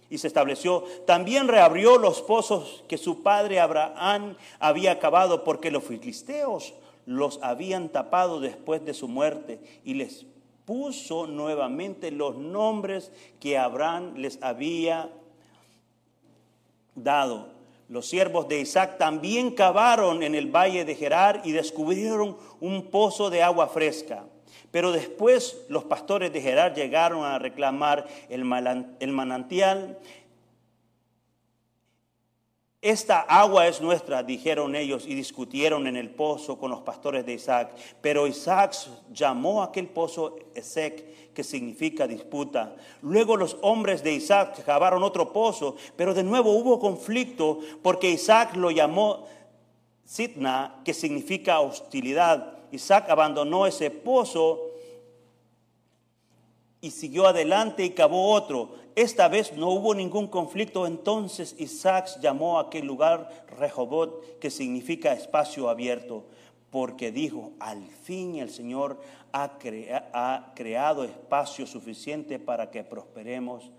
y 0.09 0.19
se 0.19 0.27
estableció. 0.27 0.83
También 1.05 1.47
reabrió 1.47 1.97
los 1.97 2.21
pozos 2.21 2.83
que 2.87 2.97
su 2.97 3.23
padre 3.23 3.59
Abraham 3.59 4.35
había 4.59 4.91
acabado 4.91 5.43
porque 5.43 5.71
los 5.71 5.83
filisteos 5.83 6.73
los 7.07 7.39
habían 7.41 7.89
tapado 7.89 8.39
después 8.41 8.85
de 8.85 8.93
su 8.93 9.07
muerte 9.07 9.59
y 9.83 9.95
les 9.95 10.27
puso 10.65 11.25
nuevamente 11.25 12.11
los 12.11 12.35
nombres 12.35 13.11
que 13.39 13.57
Abraham 13.57 14.15
les 14.17 14.37
había 14.43 15.09
dado. 16.93 17.47
Los 17.87 18.09
siervos 18.09 18.49
de 18.49 18.59
Isaac 18.59 18.97
también 18.97 19.51
cavaron 19.51 20.21
en 20.21 20.35
el 20.35 20.53
valle 20.53 20.83
de 20.83 20.95
Gerar 20.95 21.41
y 21.45 21.53
descubrieron 21.53 22.35
un 22.59 22.87
pozo 22.87 23.29
de 23.29 23.41
agua 23.41 23.67
fresca. 23.67 24.25
Pero 24.71 24.91
después 24.91 25.65
los 25.69 25.85
pastores 25.85 26.33
de 26.33 26.41
Gerar 26.41 26.75
llegaron 26.75 27.23
a 27.23 27.39
reclamar 27.39 28.05
el 28.27 28.43
manantial. 28.43 29.97
Esta 32.87 33.19
agua 33.19 33.67
es 33.67 33.81
nuestra, 33.81 34.23
dijeron 34.23 34.73
ellos, 34.73 35.05
y 35.05 35.13
discutieron 35.13 35.87
en 35.87 35.97
el 35.97 36.09
pozo 36.09 36.57
con 36.57 36.71
los 36.71 36.79
pastores 36.83 37.25
de 37.25 37.33
Isaac. 37.33 37.75
Pero 37.99 38.27
Isaac 38.27 38.77
llamó 39.11 39.61
a 39.61 39.65
aquel 39.65 39.89
pozo 39.89 40.37
Esec, 40.55 41.33
que 41.33 41.43
significa 41.43 42.07
disputa. 42.07 42.77
Luego 43.01 43.35
los 43.35 43.57
hombres 43.59 44.03
de 44.03 44.13
Isaac 44.13 44.63
cavaron 44.63 45.03
otro 45.03 45.33
pozo, 45.33 45.75
pero 45.97 46.13
de 46.13 46.23
nuevo 46.23 46.51
hubo 46.51 46.79
conflicto, 46.79 47.59
porque 47.81 48.09
Isaac 48.09 48.55
lo 48.55 48.71
llamó 48.71 49.25
Sitna, 50.05 50.79
que 50.85 50.93
significa 50.93 51.59
hostilidad. 51.59 52.53
Isaac 52.71 53.09
abandonó 53.09 53.67
ese 53.67 53.91
pozo 53.91 54.66
y 56.87 56.91
siguió 56.91 57.27
adelante 57.27 57.83
y 57.83 57.89
cavó 57.89 58.31
otro. 58.31 58.69
Esta 58.95 59.27
vez 59.27 59.51
no 59.51 59.71
hubo 59.71 59.93
ningún 59.93 60.27
conflicto, 60.27 60.87
entonces 60.87 61.53
Isaac 61.59 62.07
llamó 62.21 62.57
a 62.57 62.63
aquel 62.63 62.85
lugar 62.85 63.45
Rehobot, 63.59 64.39
que 64.39 64.49
significa 64.49 65.11
espacio 65.11 65.69
abierto, 65.69 66.23
porque 66.71 67.11
dijo, 67.11 67.51
al 67.59 67.85
fin 67.87 68.37
el 68.37 68.49
Señor 68.49 69.01
ha, 69.33 69.57
creado 70.55 71.03
espacio 71.03 71.67
suficiente 71.67 72.39
para 72.39 72.71
que 72.71 72.85
prosperemos 72.85 73.69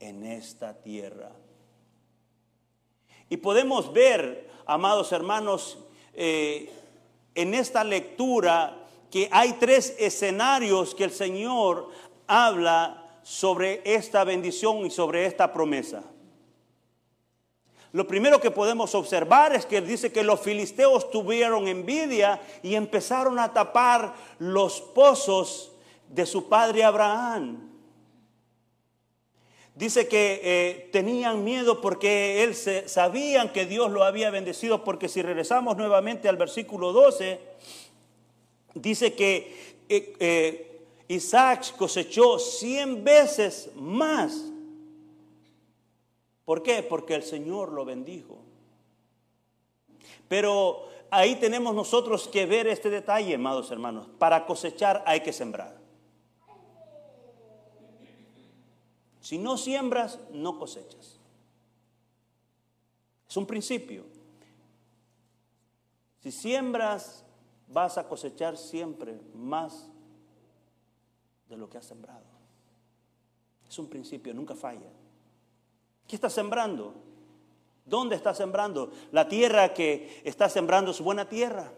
en 0.00 0.26
esta 0.26 0.74
tierra. 0.74 1.30
Y 3.30 3.36
podemos 3.36 3.92
ver, 3.92 4.50
amados 4.66 5.12
hermanos, 5.12 5.78
eh, 6.14 6.68
en 7.36 7.54
esta 7.54 7.84
lectura 7.84 8.80
que 9.14 9.28
hay 9.30 9.52
tres 9.60 9.94
escenarios 10.00 10.92
que 10.96 11.04
el 11.04 11.12
Señor 11.12 11.90
habla 12.26 13.18
sobre 13.22 13.82
esta 13.84 14.24
bendición 14.24 14.86
y 14.86 14.90
sobre 14.90 15.26
esta 15.26 15.52
promesa. 15.52 16.02
Lo 17.92 18.08
primero 18.08 18.40
que 18.40 18.50
podemos 18.50 18.94
observar 18.96 19.54
es 19.54 19.66
que 19.66 19.80
dice 19.80 20.10
que 20.10 20.24
los 20.24 20.40
filisteos 20.40 21.10
tuvieron 21.10 21.68
envidia 21.68 22.40
y 22.60 22.74
empezaron 22.74 23.38
a 23.38 23.52
tapar 23.52 24.14
los 24.40 24.80
pozos 24.80 25.70
de 26.08 26.26
su 26.26 26.48
padre 26.48 26.82
Abraham. 26.82 27.70
Dice 29.76 30.08
que 30.08 30.40
eh, 30.42 30.88
tenían 30.92 31.44
miedo 31.44 31.80
porque 31.80 32.42
él 32.42 32.56
se, 32.56 32.88
sabían 32.88 33.52
que 33.52 33.64
Dios 33.64 33.90
lo 33.90 34.04
había 34.04 34.30
bendecido, 34.30 34.82
porque 34.82 35.08
si 35.08 35.22
regresamos 35.22 35.76
nuevamente 35.76 36.28
al 36.28 36.36
versículo 36.36 36.92
12, 36.92 37.40
dice 38.74 39.14
que 39.14 39.76
eh, 39.88 40.14
eh, 40.18 40.73
Isaac 41.08 41.76
cosechó 41.76 42.38
cien 42.38 43.04
veces 43.04 43.70
más. 43.74 44.50
¿Por 46.44 46.62
qué? 46.62 46.82
Porque 46.82 47.14
el 47.14 47.22
Señor 47.22 47.72
lo 47.72 47.84
bendijo. 47.84 48.38
Pero 50.28 50.88
ahí 51.10 51.36
tenemos 51.36 51.74
nosotros 51.74 52.28
que 52.28 52.46
ver 52.46 52.66
este 52.66 52.90
detalle, 52.90 53.34
amados 53.34 53.70
hermanos. 53.70 54.08
Para 54.18 54.46
cosechar 54.46 55.02
hay 55.06 55.20
que 55.20 55.32
sembrar. 55.32 55.78
Si 59.20 59.38
no 59.38 59.56
siembras, 59.56 60.18
no 60.32 60.58
cosechas. 60.58 61.18
Es 63.28 63.36
un 63.36 63.46
principio. 63.46 64.04
Si 66.22 66.30
siembras, 66.30 67.24
vas 67.68 67.96
a 67.96 68.06
cosechar 68.06 68.56
siempre 68.56 69.18
más 69.34 69.88
de 71.48 71.56
lo 71.56 71.68
que 71.68 71.78
has 71.78 71.84
sembrado. 71.86 72.24
Es 73.68 73.78
un 73.78 73.88
principio, 73.88 74.32
nunca 74.34 74.54
falla. 74.54 74.90
¿Qué 76.06 76.16
estás 76.16 76.32
sembrando? 76.32 76.94
¿Dónde 77.84 78.16
estás 78.16 78.36
sembrando? 78.36 78.90
La 79.12 79.28
tierra 79.28 79.74
que 79.74 80.22
estás 80.24 80.52
sembrando 80.52 80.90
es 80.90 81.00
buena 81.00 81.28
tierra. 81.28 81.72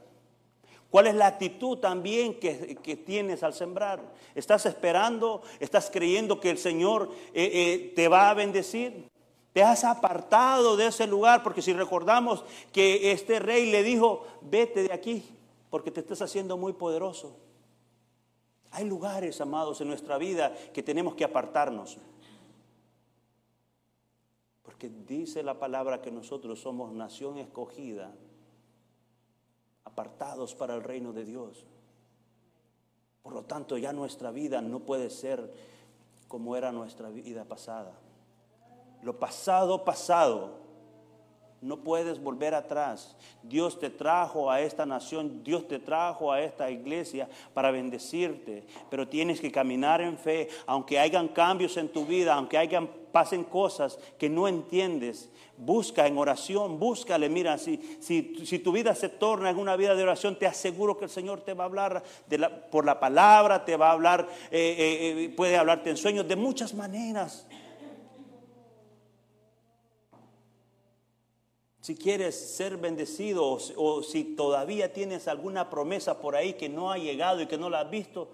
¿Cuál 0.90 1.08
es 1.08 1.14
la 1.14 1.26
actitud 1.26 1.78
también 1.78 2.38
que, 2.38 3.02
tienes 3.04 3.42
al 3.42 3.54
sembrar? 3.54 4.00
¿Estás 4.34 4.66
esperando? 4.66 5.42
¿Estás 5.58 5.90
creyendo 5.92 6.40
que 6.40 6.50
el 6.50 6.58
Señor 6.58 7.10
eh, 7.34 7.50
eh, 7.52 7.92
te 7.94 8.08
va 8.08 8.30
a 8.30 8.34
bendecir? 8.34 9.08
¿Te 9.52 9.62
has 9.62 9.84
apartado 9.84 10.76
de 10.76 10.86
ese 10.86 11.06
lugar? 11.06 11.42
Porque 11.42 11.62
si 11.62 11.72
recordamos 11.72 12.44
que 12.72 13.10
este 13.10 13.40
rey 13.40 13.70
le 13.70 13.82
dijo, 13.82 14.26
vete 14.42 14.84
de 14.84 14.92
aquí, 14.92 15.24
porque 15.70 15.90
te 15.90 16.00
estás 16.00 16.22
haciendo 16.22 16.56
muy 16.56 16.72
poderoso. 16.72 17.36
Hay 18.76 18.84
lugares, 18.84 19.40
amados, 19.40 19.80
en 19.80 19.88
nuestra 19.88 20.18
vida 20.18 20.54
que 20.74 20.82
tenemos 20.82 21.14
que 21.14 21.24
apartarnos. 21.24 21.96
Porque 24.62 24.90
dice 24.90 25.42
la 25.42 25.58
palabra 25.58 26.02
que 26.02 26.10
nosotros 26.10 26.60
somos 26.60 26.92
nación 26.92 27.38
escogida 27.38 28.12
apartados 29.84 30.54
para 30.54 30.74
el 30.74 30.82
reino 30.82 31.14
de 31.14 31.24
Dios. 31.24 31.64
Por 33.22 33.32
lo 33.32 33.44
tanto, 33.44 33.78
ya 33.78 33.94
nuestra 33.94 34.30
vida 34.30 34.60
no 34.60 34.80
puede 34.80 35.08
ser 35.08 35.54
como 36.28 36.54
era 36.54 36.70
nuestra 36.70 37.08
vida 37.08 37.46
pasada. 37.46 37.98
Lo 39.00 39.18
pasado, 39.18 39.86
pasado. 39.86 40.65
No 41.62 41.78
puedes 41.78 42.20
volver 42.20 42.54
atrás. 42.54 43.16
Dios 43.42 43.78
te 43.78 43.90
trajo 43.90 44.50
a 44.50 44.60
esta 44.60 44.84
nación, 44.84 45.42
Dios 45.42 45.66
te 45.66 45.78
trajo 45.78 46.30
a 46.30 46.42
esta 46.42 46.70
iglesia 46.70 47.28
para 47.54 47.70
bendecirte, 47.70 48.64
pero 48.90 49.08
tienes 49.08 49.40
que 49.40 49.50
caminar 49.50 50.00
en 50.00 50.18
fe, 50.18 50.48
aunque 50.66 50.98
hayan 50.98 51.28
cambios 51.28 51.76
en 51.76 51.88
tu 51.88 52.04
vida, 52.04 52.34
aunque 52.34 52.58
hayan 52.58 52.88
pasen 53.16 53.44
cosas 53.44 53.98
que 54.18 54.28
no 54.28 54.46
entiendes. 54.46 55.30
Busca 55.56 56.06
en 56.06 56.18
oración, 56.18 56.78
búscale. 56.78 57.30
Mira, 57.30 57.56
si, 57.56 57.98
si, 58.00 58.58
tu 58.58 58.72
vida 58.72 58.94
se 58.94 59.08
torna 59.08 59.48
en 59.48 59.56
una 59.56 59.74
vida 59.74 59.94
de 59.94 60.02
oración, 60.02 60.38
te 60.38 60.46
aseguro 60.46 60.98
que 60.98 61.06
el 61.06 61.10
Señor 61.10 61.40
te 61.40 61.54
va 61.54 61.64
a 61.64 61.66
hablar 61.68 62.02
por 62.70 62.84
la 62.84 63.00
palabra, 63.00 63.64
te 63.64 63.78
va 63.78 63.88
a 63.88 63.92
hablar, 63.92 64.28
eh, 64.50 64.76
eh, 64.78 65.24
eh, 65.24 65.28
puede 65.30 65.56
hablarte 65.56 65.88
en 65.88 65.96
sueños 65.96 66.28
de 66.28 66.36
muchas 66.36 66.74
maneras. 66.74 67.46
Si 71.86 71.94
quieres 71.94 72.34
ser 72.34 72.78
bendecido 72.78 73.58
o, 73.76 74.02
si 74.02 74.24
todavía 74.24 74.92
tienes 74.92 75.28
alguna 75.28 75.70
promesa 75.70 76.20
por 76.20 76.34
ahí 76.34 76.54
que 76.54 76.68
no 76.68 76.90
ha 76.90 76.98
llegado 76.98 77.40
y 77.40 77.46
que 77.46 77.58
no 77.58 77.70
la 77.70 77.82
has 77.82 77.90
visto, 77.90 78.28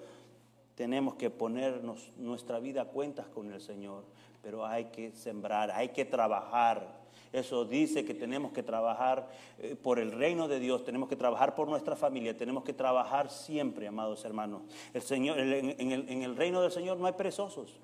tenemos 0.74 1.16
que 1.16 1.28
ponernos 1.28 2.12
nuestra 2.16 2.60
vida 2.60 2.80
a 2.80 2.84
cuentas 2.86 3.26
con 3.26 3.52
el 3.52 3.60
Señor. 3.60 4.04
Pero 4.40 4.64
hay 4.64 4.86
que 4.86 5.12
sembrar, 5.12 5.70
hay 5.70 5.90
que 5.90 6.06
trabajar. 6.06 7.02
Eso 7.30 7.66
dice 7.66 8.06
que 8.06 8.14
tenemos 8.14 8.52
que 8.52 8.62
trabajar 8.62 9.28
eh, 9.58 9.76
por 9.76 9.98
el 9.98 10.12
reino 10.12 10.48
de 10.48 10.58
Dios, 10.58 10.82
tenemos 10.82 11.10
que 11.10 11.16
trabajar 11.16 11.54
por 11.54 11.68
nuestra 11.68 11.94
familia, 11.94 12.34
tenemos 12.34 12.64
que 12.64 12.72
trabajar 12.72 13.28
siempre, 13.28 13.86
amados 13.86 14.24
hermanos. 14.24 14.62
El 14.94 15.02
Señor, 15.02 15.38
en, 15.38 15.92
el, 15.92 16.08
en 16.08 16.22
el 16.22 16.36
reino 16.36 16.62
del 16.62 16.72
Señor 16.72 16.96
no 16.96 17.06
hay 17.06 17.12
perezosos. 17.12 17.78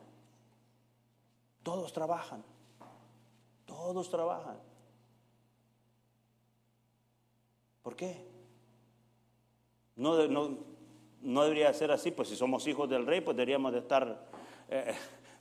Todos 1.63 1.93
trabajan. 1.93 2.43
Todos 3.67 4.09
trabajan. 4.09 4.68
¿Por 7.89 7.97
qué? 7.97 8.23
No, 9.97 10.29
no, 10.29 10.59
no 11.23 11.43
debería 11.43 11.73
ser 11.73 11.91
así, 11.91 12.11
pues 12.11 12.29
si 12.29 12.37
somos 12.37 12.67
hijos 12.67 12.87
del 12.87 13.07
rey, 13.07 13.23
pues 13.23 13.35
deberíamos 13.35 13.73
de 13.73 13.79
estar... 13.79 14.29
Eh, 14.69 14.95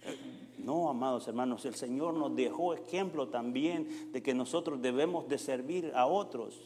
eh, 0.03 0.53
no, 0.60 0.89
amados 0.89 1.27
hermanos, 1.27 1.65
el 1.65 1.75
Señor 1.75 2.13
nos 2.13 2.33
dejó 2.38 2.73
ejemplo 2.73 3.27
también 3.27 4.13
de 4.13 4.23
que 4.23 4.33
nosotros 4.33 4.81
debemos 4.81 5.27
de 5.27 5.38
servir 5.38 5.91
a 5.93 6.05
otros. 6.05 6.57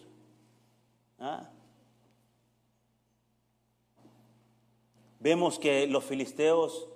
¿Ah? 1.18 1.50
Vemos 5.20 5.58
que 5.58 5.88
los 5.88 6.04
filisteos 6.04 6.90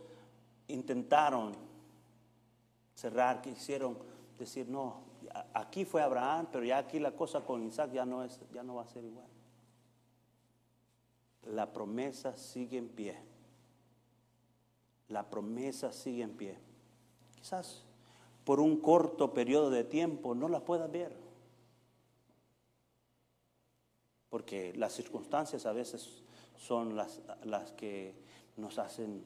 intentaron 0.67 1.54
cerrar, 2.93 3.41
quisieron 3.41 3.98
decir, 4.38 4.69
no, 4.69 5.05
aquí 5.54 5.86
fue 5.86 6.02
Abraham, 6.02 6.48
pero 6.52 6.65
ya 6.65 6.78
aquí 6.78 7.00
la 7.00 7.12
cosa 7.12 7.41
con 7.41 7.63
Isaac 7.63 7.91
ya 7.91 8.06
no, 8.06 8.24
es, 8.24 8.39
ya 8.54 8.63
no 8.63 8.76
va 8.76 8.84
a 8.84 8.88
ser 8.88 9.04
igual 9.04 9.28
la 11.45 11.71
promesa 11.71 12.36
sigue 12.38 12.78
en 12.78 12.89
pie. 12.89 13.15
La 15.10 15.30
promesa 15.30 15.91
sigue 15.91 16.24
en 16.24 16.36
pie. 16.36 16.58
Quizás 17.36 17.84
por 18.43 18.60
un 18.60 18.78
corto 18.78 19.34
periodo 19.34 19.69
de 19.69 19.84
tiempo 19.84 20.34
no 20.34 20.50
la 20.50 20.65
puedas 20.65 20.91
ver. 20.91 21.15
Porque 24.30 24.74
las 24.76 24.93
circunstancias 24.93 25.65
a 25.65 25.71
veces 25.71 26.24
son 26.58 26.95
las, 26.95 27.21
las 27.43 27.71
que 27.74 28.15
nos 28.58 28.80
hacen 28.80 29.24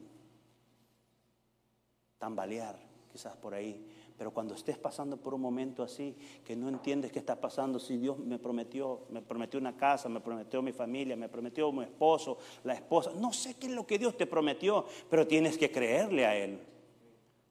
tambalear, 2.17 2.78
quizás 3.12 3.36
por 3.38 3.54
ahí. 3.54 3.88
Pero 4.19 4.32
cuando 4.32 4.53
estés 4.53 4.77
pasando 4.77 5.15
por 5.15 5.34
un 5.34 5.39
momento 5.39 5.82
así, 5.82 6.13
que 6.43 6.53
no 6.53 6.67
entiendes 6.67 7.10
qué 7.10 7.19
está 7.19 7.39
pasando, 7.39 7.79
si 7.79 7.95
Dios 7.95 8.19
me 8.19 8.38
prometió, 8.38 9.03
me 9.12 9.21
prometió 9.21 9.58
una 9.58 9.77
casa, 9.77 10.10
me 10.10 10.19
prometió 10.19 10.62
mi 10.62 10.73
familia, 10.73 11.15
me 11.15 11.29
prometió 11.29 11.71
mi 11.71 11.86
esposo, 11.86 12.38
la 12.65 12.73
esposa, 12.73 13.13
no 13.15 13.32
sé 13.32 13.53
qué 13.53 13.67
es 13.67 13.71
lo 13.71 13.88
que 13.88 13.97
Dios 13.97 14.17
te 14.17 14.27
prometió, 14.27 14.86
pero 15.10 15.25
tienes 15.25 15.58
que 15.58 15.71
creerle 15.71 16.25
a 16.25 16.36
Él. 16.36 16.60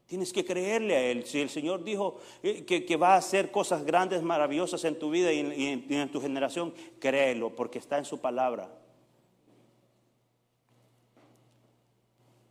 Tienes 0.04 0.30
que 0.30 0.44
creerle 0.44 0.94
a 0.94 1.02
Él. 1.02 1.24
Si 1.24 1.40
el 1.40 1.48
Señor 1.48 1.82
dijo 1.82 2.18
eh, 2.42 2.66
que, 2.66 2.96
va 2.98 3.14
a 3.14 3.16
hacer 3.16 3.50
cosas 3.50 3.82
grandes, 3.86 4.22
maravillosas 4.22 4.84
en 4.84 4.98
tu 4.98 5.08
vida 5.08 5.32
y 5.32 5.40
en, 5.40 5.86
y 5.88 5.94
en 5.94 6.12
tu 6.12 6.20
generación, 6.20 6.74
créelo, 7.00 7.56
porque 7.56 7.78
está 7.78 7.96
en 7.96 8.04
su 8.04 8.20
palabra. 8.20 8.70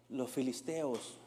Los 0.10 0.32
filisteos, 0.32 1.19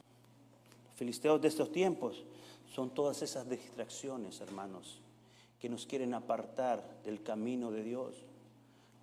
los 0.88 0.96
filisteos 0.96 1.40
de 1.40 1.46
estos 1.46 1.70
tiempos, 1.70 2.24
son 2.70 2.90
todas 2.90 3.20
esas 3.22 3.48
distracciones, 3.48 4.40
hermanos, 4.40 5.00
que 5.58 5.68
nos 5.68 5.86
quieren 5.86 6.14
apartar 6.14 7.02
del 7.04 7.22
camino 7.22 7.70
de 7.70 7.82
Dios, 7.82 8.14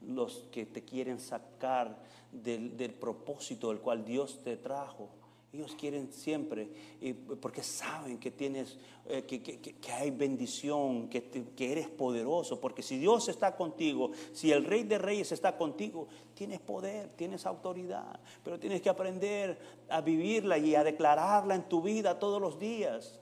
los 0.08 0.46
que 0.52 0.66
te 0.66 0.84
quieren 0.84 1.20
sacar 1.20 1.98
del, 2.32 2.94
propósito 2.94 3.70
del 3.70 3.80
cual 3.80 4.06
Dios 4.06 4.40
te 4.44 4.58
trajo. 4.58 5.10
Ellos 5.54 5.76
quieren 5.80 6.12
siempre, 6.12 6.70
porque 7.42 7.64
saben 7.64 8.20
que 8.20 8.32
tienes, 8.32 8.78
eh, 9.08 9.24
que, 9.24 9.92
hay 9.92 10.12
bendición, 10.12 11.10
que, 11.10 11.24
que, 11.56 11.72
eres 11.72 11.88
poderoso. 11.88 12.60
Porque 12.60 12.84
si 12.84 12.98
Dios 12.98 13.28
está 13.30 13.56
contigo, 13.56 14.12
si 14.34 14.52
el 14.52 14.66
Rey 14.66 14.84
de 14.84 14.98
Reyes 14.98 15.32
está 15.32 15.58
contigo, 15.58 16.08
tienes 16.36 16.60
poder, 16.60 17.10
tienes 17.16 17.46
autoridad. 17.46 18.20
Pero 18.44 18.60
tienes 18.60 18.82
que 18.82 18.90
aprender 18.90 19.58
a 19.90 20.02
vivirla 20.02 20.58
y 20.58 20.76
a 20.76 20.84
declararla 20.84 21.56
en 21.56 21.68
tu 21.70 21.82
vida 21.82 22.20
todos 22.20 22.42
los 22.42 22.60
días. 22.60 23.20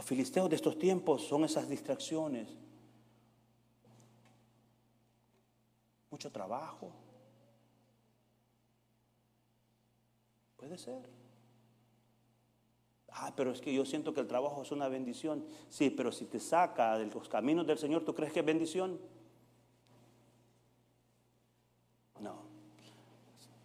Los 0.00 0.06
filisteos 0.06 0.48
de 0.48 0.56
estos 0.56 0.78
tiempos 0.78 1.26
son 1.26 1.44
esas 1.44 1.68
distracciones. 1.68 2.48
Mucho 6.10 6.32
trabajo. 6.32 6.90
Puede 10.56 10.78
ser. 10.78 11.06
Ah, 13.10 13.34
pero 13.36 13.52
es 13.52 13.60
que 13.60 13.74
yo 13.74 13.84
siento 13.84 14.14
que 14.14 14.20
el 14.20 14.26
trabajo 14.26 14.62
es 14.62 14.72
una 14.72 14.88
bendición. 14.88 15.44
Sí, 15.68 15.90
pero 15.90 16.10
si 16.12 16.24
te 16.24 16.40
saca 16.40 16.96
de 16.96 17.04
los 17.04 17.28
caminos 17.28 17.66
del 17.66 17.76
Señor, 17.76 18.02
¿tú 18.02 18.14
crees 18.14 18.32
que 18.32 18.40
es 18.40 18.46
bendición? 18.46 18.98
No. 22.20 22.36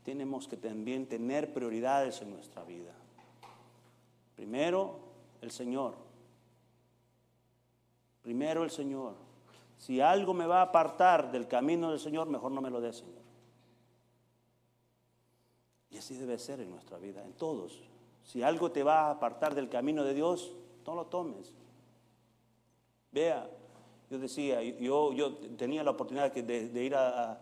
Tenemos 0.03 0.49
que 0.49 0.57
también 0.57 1.07
tener 1.07 1.53
prioridades 1.53 2.21
en 2.21 2.31
nuestra 2.31 2.65
vida. 2.65 2.93
Primero, 4.35 4.99
el 5.39 5.51
Señor. 5.51 6.03
Primero 8.25 8.63
el 8.63 8.71
Señor. 8.71 9.13
Si 9.77 10.01
algo 10.01 10.33
me 10.33 10.47
va 10.47 10.61
a 10.61 10.63
apartar 10.63 11.31
del 11.31 11.47
camino 11.47 11.91
del 11.91 11.99
Señor, 11.99 12.27
mejor 12.27 12.51
no 12.51 12.59
me 12.59 12.71
lo 12.71 12.81
dé, 12.81 12.91
Señor. 12.91 13.21
Y 15.91 15.97
así 15.99 16.15
debe 16.15 16.39
ser 16.39 16.59
en 16.59 16.71
nuestra 16.71 16.97
vida, 16.97 17.23
en 17.23 17.33
todos. 17.33 17.83
Si 18.23 18.41
algo 18.41 18.71
te 18.71 18.81
va 18.81 19.01
a 19.01 19.11
apartar 19.11 19.53
del 19.53 19.69
camino 19.69 20.03
de 20.03 20.15
Dios, 20.15 20.55
no 20.87 20.95
lo 20.95 21.05
tomes. 21.05 21.53
Vea, 23.11 23.47
yo 24.09 24.17
decía, 24.17 24.63
yo, 24.63 25.13
yo 25.13 25.35
tenía 25.55 25.83
la 25.83 25.91
oportunidad 25.91 26.33
de, 26.33 26.83
ir 26.83 26.95
a, 26.95 27.39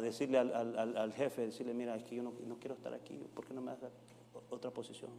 decirle 0.00 0.38
al, 0.38 1.12
jefe, 1.12 1.42
decirle, 1.42 1.74
mira, 1.74 1.94
es 1.94 2.04
que 2.04 2.16
yo 2.16 2.22
no, 2.22 2.32
no 2.46 2.58
quiero 2.58 2.74
estar 2.74 2.94
aquí, 2.94 3.18
¿por 3.34 3.44
qué 3.44 3.52
no 3.52 3.60
me 3.60 3.72
das 3.72 3.92
otra 4.48 4.70
posición? 4.70 5.10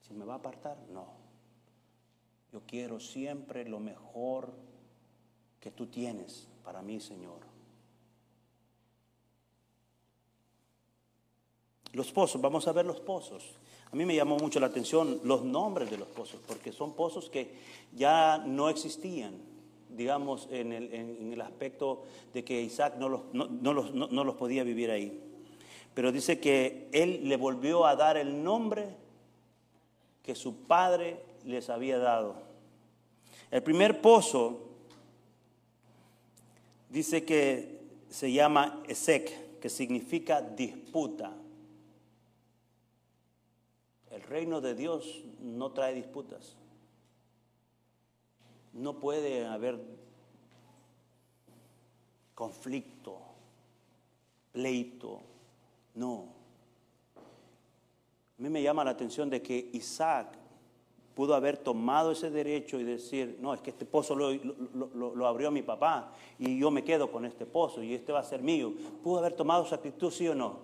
Si 0.00 0.14
me 0.14 0.24
va 0.24 0.32
a 0.32 0.36
apartar, 0.38 0.78
no. 0.88 1.29
Yo 2.52 2.62
quiero 2.66 2.98
siempre 2.98 3.68
lo 3.68 3.78
mejor 3.78 4.52
que 5.60 5.70
tú 5.70 5.86
tienes 5.86 6.48
para 6.64 6.82
mí, 6.82 7.00
Señor. 7.00 7.38
Los 11.92 12.12
pozos, 12.12 12.40
vamos 12.40 12.66
a 12.68 12.72
ver 12.72 12.86
los 12.86 13.00
pozos. 13.00 13.44
A 13.92 13.96
mí 13.96 14.04
me 14.04 14.14
llamó 14.14 14.36
mucho 14.36 14.60
la 14.60 14.66
atención 14.66 15.20
los 15.24 15.44
nombres 15.44 15.90
de 15.90 15.98
los 15.98 16.08
pozos, 16.08 16.40
porque 16.46 16.72
son 16.72 16.94
pozos 16.94 17.28
que 17.28 17.50
ya 17.96 18.38
no 18.38 18.68
existían, 18.68 19.34
digamos, 19.88 20.48
en 20.50 20.72
el, 20.72 21.40
aspecto 21.40 22.04
de 22.32 22.44
que 22.44 22.62
Isaac 22.62 22.94
no 22.98 23.08
los, 23.08 23.22
los, 23.32 23.92
no 23.92 24.24
los 24.24 24.34
podía 24.36 24.62
vivir 24.62 24.90
ahí. 24.90 25.20
Pero 25.94 26.12
dice 26.12 26.38
que 26.38 26.88
él 26.92 27.28
le 27.28 27.36
volvió 27.36 27.84
a 27.84 27.96
dar 27.96 28.16
el 28.16 28.44
nombre 28.44 28.94
que 30.22 30.36
su 30.36 30.54
padre 30.54 31.29
les 31.44 31.70
había 31.70 31.98
dado. 31.98 32.34
El 33.50 33.62
primer 33.62 34.00
pozo 34.00 34.60
dice 36.88 37.24
que 37.24 37.80
se 38.08 38.32
llama 38.32 38.82
Esek, 38.86 39.60
que 39.60 39.68
significa 39.68 40.40
disputa. 40.40 41.32
El 44.10 44.22
reino 44.22 44.60
de 44.60 44.74
Dios 44.74 45.22
no 45.40 45.72
trae 45.72 45.94
disputas. 45.94 46.56
No 48.72 48.98
puede 49.00 49.46
haber 49.46 49.80
conflicto, 52.34 53.18
pleito, 54.52 55.20
no. 55.94 56.28
A 58.38 58.42
mí 58.42 58.48
me 58.48 58.62
llama 58.62 58.84
la 58.84 58.92
atención 58.92 59.28
de 59.28 59.42
que 59.42 59.70
Isaac 59.72 60.39
pudo 61.14 61.34
haber 61.34 61.58
tomado 61.58 62.12
ese 62.12 62.30
derecho 62.30 62.78
y 62.78 62.84
decir, 62.84 63.38
no, 63.40 63.52
es 63.52 63.60
que 63.60 63.70
este 63.70 63.84
pozo 63.84 64.14
lo, 64.14 65.26
abrió 65.26 65.50
mi 65.50 65.62
papá 65.62 66.12
y 66.38 66.58
yo 66.58 66.70
me 66.70 66.84
quedo 66.84 67.10
con 67.10 67.24
este 67.24 67.46
pozo 67.46 67.82
y 67.82 67.94
este 67.94 68.12
va 68.12 68.20
a 68.20 68.24
ser 68.24 68.42
mío. 68.42 68.72
¿Pudo 69.02 69.18
haber 69.18 69.34
tomado 69.34 69.64
esa 69.64 69.76
actitud, 69.76 70.10
sí 70.10 70.28
o 70.28 70.34
no? 70.34 70.58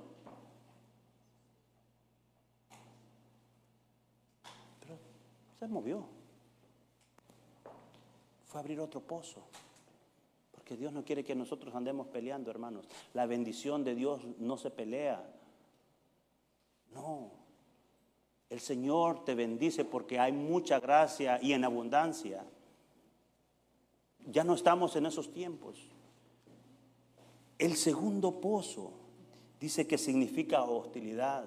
Pero 4.81 4.99
se 5.59 5.69
movió. 5.69 6.07
Fue 8.47 8.59
a 8.59 8.63
abrir 8.63 8.81
otro 8.81 9.01
pozo. 9.01 9.43
Porque 10.53 10.77
Dios 10.77 10.93
no 10.93 11.05
quiere 11.05 11.25
que 11.25 11.35
nosotros 11.35 11.75
andemos 11.75 12.07
peleando, 12.09 12.51
hermanos. 12.51 12.89
La 13.15 13.27
bendición 13.27 13.85
de 13.85 13.95
Dios 13.95 14.23
no 14.39 14.57
se 14.57 14.71
pelea. 14.71 15.25
No, 16.95 17.36
el 18.57 18.63
Señor 18.63 19.23
te 19.23 19.35
bendice 19.35 19.85
porque 19.85 20.19
hay 20.19 20.33
mucha 20.33 20.81
gracia 20.81 21.39
y 21.43 21.53
en 21.53 21.63
abundancia. 21.63 22.43
Ya 24.25 24.45
no 24.45 24.55
estamos 24.55 24.97
en 24.97 25.05
esos 25.05 25.31
tiempos. 25.31 25.77
El 27.59 27.77
segundo 27.77 28.41
pozo 28.41 28.93
dice 29.61 29.87
que 29.87 29.99
significa 29.99 30.63
hostilidad. 30.63 31.45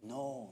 No, 0.00 0.48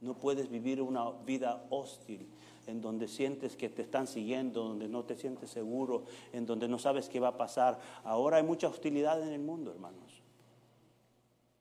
no 0.00 0.18
puedes 0.18 0.50
vivir 0.50 0.82
una 0.82 1.12
vida 1.12 1.64
hostil 1.70 2.28
en 2.66 2.80
donde 2.80 3.06
sientes 3.06 3.54
que 3.54 3.68
te 3.68 3.82
están 3.82 4.08
siguiendo, 4.08 4.64
donde 4.64 4.88
no 4.88 5.04
te 5.04 5.14
sientes 5.14 5.48
seguro, 5.48 6.06
en 6.32 6.44
donde 6.44 6.66
no 6.66 6.80
sabes 6.80 7.08
qué 7.08 7.20
va 7.20 7.28
a 7.28 7.36
pasar. 7.36 7.78
Ahora 8.02 8.38
hay 8.38 8.42
mucha 8.42 8.66
hostilidad 8.66 9.22
en 9.22 9.28
el 9.28 9.42
mundo, 9.42 9.70
hermanos. 9.70 10.13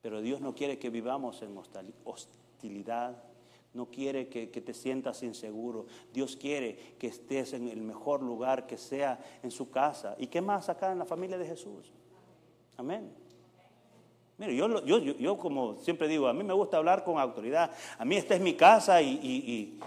Pero 0.03 0.21
Dios 0.21 0.41
no 0.41 0.53
quiere 0.53 0.77
que 0.77 0.89
vivamos 0.89 1.41
en 1.43 1.57
hostilidad, 2.03 3.23
no 3.73 3.85
quiere 3.85 4.27
que, 4.27 4.47
te 4.47 4.73
sientas 4.73 5.23
inseguro. 5.23 5.85
Dios 6.11 6.35
quiere 6.35 6.75
que 6.99 7.07
estés 7.07 7.53
en 7.53 7.69
el 7.69 7.81
mejor 7.81 8.21
lugar, 8.21 8.67
que 8.67 8.77
sea 8.77 9.17
en 9.41 9.49
su 9.49 9.71
casa. 9.71 10.15
¿Y 10.19 10.27
qué 10.27 10.41
más 10.41 10.67
acá 10.67 10.91
en 10.91 10.99
la 10.99 11.05
familia 11.05 11.37
de 11.37 11.47
Jesús? 11.47 11.93
Amén. 12.75 13.13
Mire, 14.37 14.57
yo, 14.57 14.83
yo, 14.83 14.99
yo, 14.99 15.37
como 15.37 15.77
siempre 15.77 16.09
digo, 16.09 16.27
a 16.27 16.33
mí 16.33 16.43
me 16.43 16.53
gusta 16.53 16.75
hablar 16.75 17.05
con 17.05 17.17
autoridad. 17.17 17.71
A 17.97 18.03
mí 18.03 18.17
esta 18.17 18.35
es 18.35 18.41
mi 18.41 18.55
casa 18.55 19.01
y, 19.01 19.79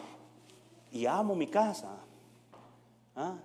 y, 0.91 1.05
amo 1.05 1.37
mi 1.37 1.47
casa. 1.47 1.95
¿Ah? 3.15 3.37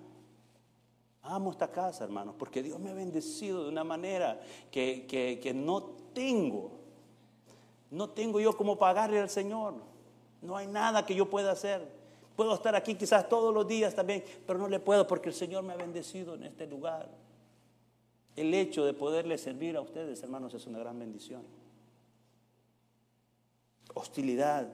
Amo 1.22 1.52
esta 1.52 1.70
casa, 1.70 2.04
hermanos, 2.04 2.34
porque 2.38 2.62
Dios 2.62 2.78
me 2.80 2.90
ha 2.90 2.94
bendecido 2.94 3.62
de 3.62 3.68
una 3.68 3.84
manera 3.84 4.40
que, 4.70 5.06
que 5.06 5.54
no 5.54 5.82
tengo. 6.12 6.72
No 7.90 8.10
tengo 8.10 8.40
yo 8.40 8.56
como 8.56 8.78
pagarle 8.78 9.20
al 9.20 9.30
Señor. 9.30 9.74
No 10.40 10.56
hay 10.56 10.66
nada 10.66 11.06
que 11.06 11.14
yo 11.14 11.30
pueda 11.30 11.52
hacer. 11.52 11.86
Puedo 12.36 12.54
estar 12.54 12.74
aquí 12.74 12.94
quizás 12.94 13.28
todos 13.28 13.52
los 13.52 13.66
días 13.68 13.94
también, 13.94 14.24
pero 14.46 14.58
no 14.58 14.68
le 14.68 14.80
puedo 14.80 15.06
porque 15.06 15.28
el 15.28 15.34
Señor 15.34 15.62
me 15.62 15.74
ha 15.74 15.76
bendecido 15.76 16.34
en 16.34 16.44
este 16.44 16.66
lugar. 16.66 17.08
El 18.34 18.54
hecho 18.54 18.84
de 18.84 18.94
poderle 18.94 19.36
servir 19.36 19.76
a 19.76 19.82
ustedes, 19.82 20.22
hermanos, 20.22 20.54
es 20.54 20.66
una 20.66 20.78
gran 20.78 20.98
bendición. 20.98 21.42
Hostilidad. 23.94 24.72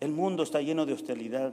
El 0.00 0.12
mundo 0.12 0.42
está 0.42 0.62
lleno 0.62 0.86
de 0.86 0.94
hostilidad. 0.94 1.52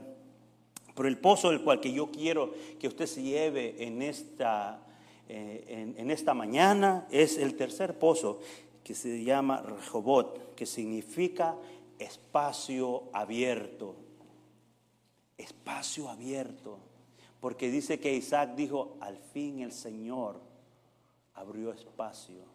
Pero 0.94 1.08
el 1.08 1.18
pozo 1.18 1.50
del 1.50 1.62
cual 1.62 1.80
que 1.80 1.92
yo 1.92 2.10
quiero 2.10 2.54
que 2.78 2.88
usted 2.88 3.06
se 3.06 3.22
lleve 3.22 3.84
en 3.84 4.02
esta, 4.02 4.86
eh, 5.28 5.94
en 5.96 6.10
esta 6.10 6.34
mañana 6.34 7.06
es 7.10 7.38
el 7.38 7.56
tercer 7.56 7.98
pozo 7.98 8.40
que 8.84 8.94
se 8.94 9.22
llama 9.22 9.62
Rehobot, 9.62 10.54
que 10.54 10.66
significa 10.66 11.56
espacio 11.98 13.04
abierto. 13.12 13.96
Espacio 15.38 16.08
abierto. 16.08 16.78
Porque 17.40 17.70
dice 17.70 17.98
que 17.98 18.14
Isaac 18.14 18.54
dijo, 18.54 18.96
al 19.00 19.18
fin 19.18 19.60
el 19.60 19.72
Señor 19.72 20.40
abrió 21.34 21.72
espacio. 21.72 22.52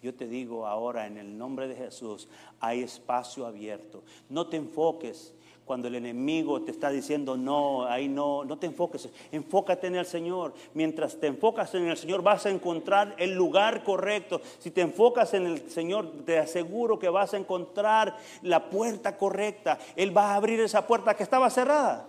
Yo 0.00 0.14
te 0.14 0.28
digo 0.28 0.66
ahora 0.66 1.06
en 1.06 1.16
el 1.16 1.36
nombre 1.36 1.66
de 1.66 1.74
Jesús, 1.74 2.28
hay 2.60 2.82
espacio 2.82 3.46
abierto. 3.46 4.04
No 4.28 4.46
te 4.46 4.56
enfoques 4.56 5.34
cuando 5.68 5.86
el 5.86 5.96
enemigo 5.96 6.62
te 6.62 6.70
está 6.70 6.88
diciendo 6.88 7.36
no, 7.36 7.84
ahí 7.84 8.08
no, 8.08 8.42
no 8.42 8.58
te 8.58 8.66
enfoques, 8.66 9.10
enfócate 9.30 9.86
en 9.86 9.96
el 9.96 10.06
Señor. 10.06 10.54
Mientras 10.72 11.20
te 11.20 11.26
enfocas 11.26 11.74
en 11.74 11.86
el 11.86 11.98
Señor 11.98 12.22
vas 12.22 12.46
a 12.46 12.50
encontrar 12.50 13.14
el 13.18 13.34
lugar 13.34 13.84
correcto. 13.84 14.40
Si 14.58 14.70
te 14.70 14.80
enfocas 14.80 15.34
en 15.34 15.46
el 15.46 15.70
Señor, 15.70 16.24
te 16.24 16.38
aseguro 16.38 16.98
que 16.98 17.10
vas 17.10 17.34
a 17.34 17.36
encontrar 17.36 18.16
la 18.40 18.70
puerta 18.70 19.18
correcta. 19.18 19.78
Él 19.94 20.16
va 20.16 20.32
a 20.32 20.36
abrir 20.36 20.58
esa 20.60 20.86
puerta 20.86 21.14
que 21.14 21.22
estaba 21.22 21.50
cerrada. 21.50 22.08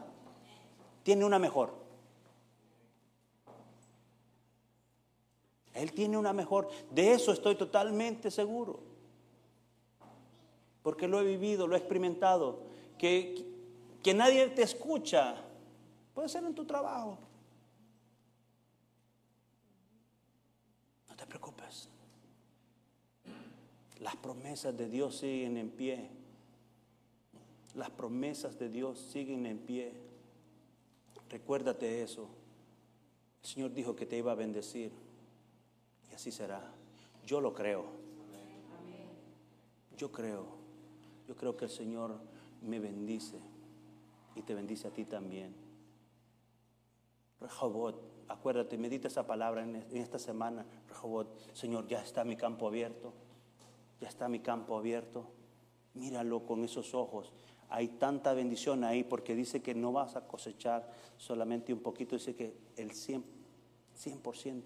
Tiene 1.03 1.25
una 1.25 1.37
mejor. 1.37 1.73
Él 5.73 5.91
tiene 5.91 6.17
una 6.17 6.31
mejor. 6.31 6.69
De 6.91 7.11
eso 7.11 7.33
estoy 7.33 7.55
totalmente 7.55 8.31
seguro. 8.31 8.79
Porque 10.81 11.09
lo 11.09 11.19
he 11.19 11.25
vivido, 11.25 11.67
lo 11.67 11.75
he 11.75 11.79
experimentado. 11.79 12.61
Que, 12.97 13.48
que 14.03 14.13
nadie 14.13 14.47
te 14.47 14.61
escucha, 14.63 15.35
puede 16.13 16.29
ser 16.29 16.43
en 16.43 16.55
tu 16.55 16.65
trabajo. 16.65 17.17
No 21.09 21.15
te 21.15 21.25
preocupes. 21.25 21.89
Las 23.99 24.15
promesas 24.15 24.77
de 24.77 24.87
Dios 24.87 25.17
siguen 25.17 25.57
en 25.57 25.69
pie. 25.69 26.09
Las 27.75 27.89
promesas 27.89 28.57
de 28.57 28.69
Dios 28.69 28.99
siguen 28.99 29.45
en 29.45 29.59
pie. 29.59 29.93
Recuérdate 31.29 32.01
eso. 32.01 32.29
El 33.43 33.49
Señor 33.49 33.73
dijo 33.73 33.95
que 33.95 34.05
te 34.05 34.17
iba 34.17 34.31
a 34.31 34.35
bendecir. 34.35 34.91
Y 36.09 36.15
así 36.15 36.31
será. 36.31 36.71
Yo 37.25 37.41
lo 37.41 37.53
creo. 37.53 37.85
Yo 39.97 40.11
creo. 40.11 40.45
Yo 41.27 41.35
creo 41.35 41.57
que 41.57 41.65
el 41.65 41.71
Señor 41.71 42.17
me 42.61 42.79
bendice 42.79 43.37
y 44.39 44.41
te 44.41 44.55
bendice 44.55 44.87
a 44.87 44.91
ti 44.91 45.05
también. 45.05 45.53
Rehobot, 47.39 48.01
acuérdate, 48.27 48.77
medita 48.77 49.07
esa 49.07 49.27
palabra 49.27 49.63
en 49.63 49.75
esta 49.91 50.19
semana. 50.19 50.65
Rehobot, 50.87 51.53
Señor, 51.53 51.87
ya 51.87 52.01
está 52.01 52.23
mi 52.23 52.35
campo 52.35 52.67
abierto. 52.67 53.13
Ya 53.99 54.07
está 54.07 54.27
mi 54.29 54.39
campo 54.39 54.77
abierto. 54.77 55.27
Míralo 55.93 56.45
con 56.45 56.63
esos 56.63 56.93
ojos. 56.93 57.33
Hay 57.69 57.87
tanta 57.87 58.33
bendición 58.33 58.83
ahí 58.83 59.03
porque 59.03 59.35
dice 59.35 59.61
que 59.61 59.75
no 59.75 59.91
vas 59.91 60.15
a 60.15 60.25
cosechar 60.25 60.91
solamente 61.17 61.73
un 61.73 61.79
poquito, 61.79 62.15
dice 62.15 62.35
que 62.35 62.55
el 62.77 62.91
100%. 62.91 63.23
100%. 63.99 64.61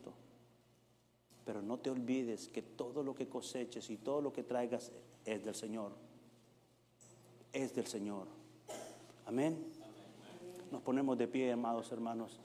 Pero 1.45 1.62
no 1.62 1.79
te 1.79 1.89
olvides 1.89 2.47
que 2.47 2.62
todo 2.62 3.03
lo 3.03 3.15
que 3.15 3.27
coseches 3.27 3.89
y 3.89 3.97
todo 3.97 4.21
lo 4.21 4.31
que 4.31 4.43
traigas 4.43 4.91
es 5.25 5.43
del 5.43 5.55
Señor. 5.55 5.93
Es 7.51 7.73
del 7.73 7.88
Señor. 7.88 8.27
Amén. 9.25 9.57
Nos 10.69 10.81
ponemos 10.81 11.17
de 11.17 11.27
pie, 11.29 11.53
amados 11.53 11.91
hermanos. 11.93 12.38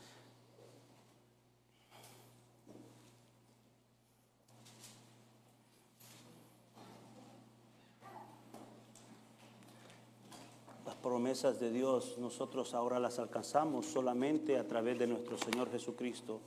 Las 10.87 10.95
promesas 10.95 11.59
de 11.59 11.73
Dios 11.73 12.17
nosotros 12.19 12.75
ahora 12.75 13.01
las 13.01 13.19
alcanzamos 13.19 13.87
solamente 13.87 14.57
a 14.57 14.67
través 14.67 15.01
de 15.01 15.09
nuestro 15.09 15.37
Señor 15.37 15.71
Jesucristo, 15.73 16.41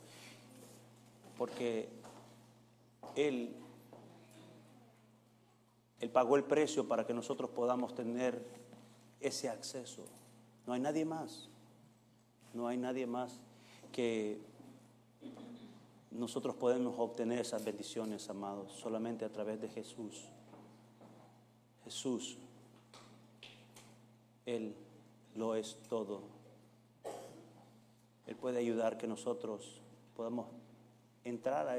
porque 1.37 1.89
Él, 3.17 3.53
Él 5.99 6.09
pagó 6.09 6.37
el 6.37 6.45
precio 6.45 6.87
para 6.87 7.05
que 7.05 7.13
nosotros 7.13 7.49
podamos 7.49 7.93
tener 7.93 8.41
ese 9.19 9.49
acceso. 9.49 10.05
No 10.71 10.75
hay 10.75 10.81
nadie 10.83 11.03
más. 11.03 11.49
No 12.53 12.65
hay 12.65 12.77
nadie 12.77 13.05
más 13.05 13.37
que 13.91 14.39
nosotros 16.11 16.55
podemos 16.55 16.95
obtener 16.97 17.39
esas 17.39 17.65
bendiciones, 17.65 18.29
amados, 18.29 18.71
solamente 18.71 19.25
a 19.25 19.29
través 19.29 19.59
de 19.59 19.67
Jesús. 19.67 20.29
Jesús, 21.83 22.37
Él 24.45 24.73
lo 25.35 25.55
es 25.55 25.77
todo. 25.89 26.21
Él 28.25 28.37
puede 28.37 28.59
ayudar 28.59 28.97
que 28.97 29.07
nosotros 29.07 29.81
podamos 30.15 30.47
entrar 31.25 31.67
a, 31.67 31.75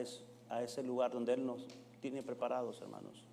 a 0.54 0.62
ese 0.62 0.82
lugar 0.82 1.12
donde 1.12 1.32
Él 1.32 1.46
nos 1.46 1.66
tiene 2.02 2.22
preparados, 2.22 2.82
hermanos. 2.82 3.31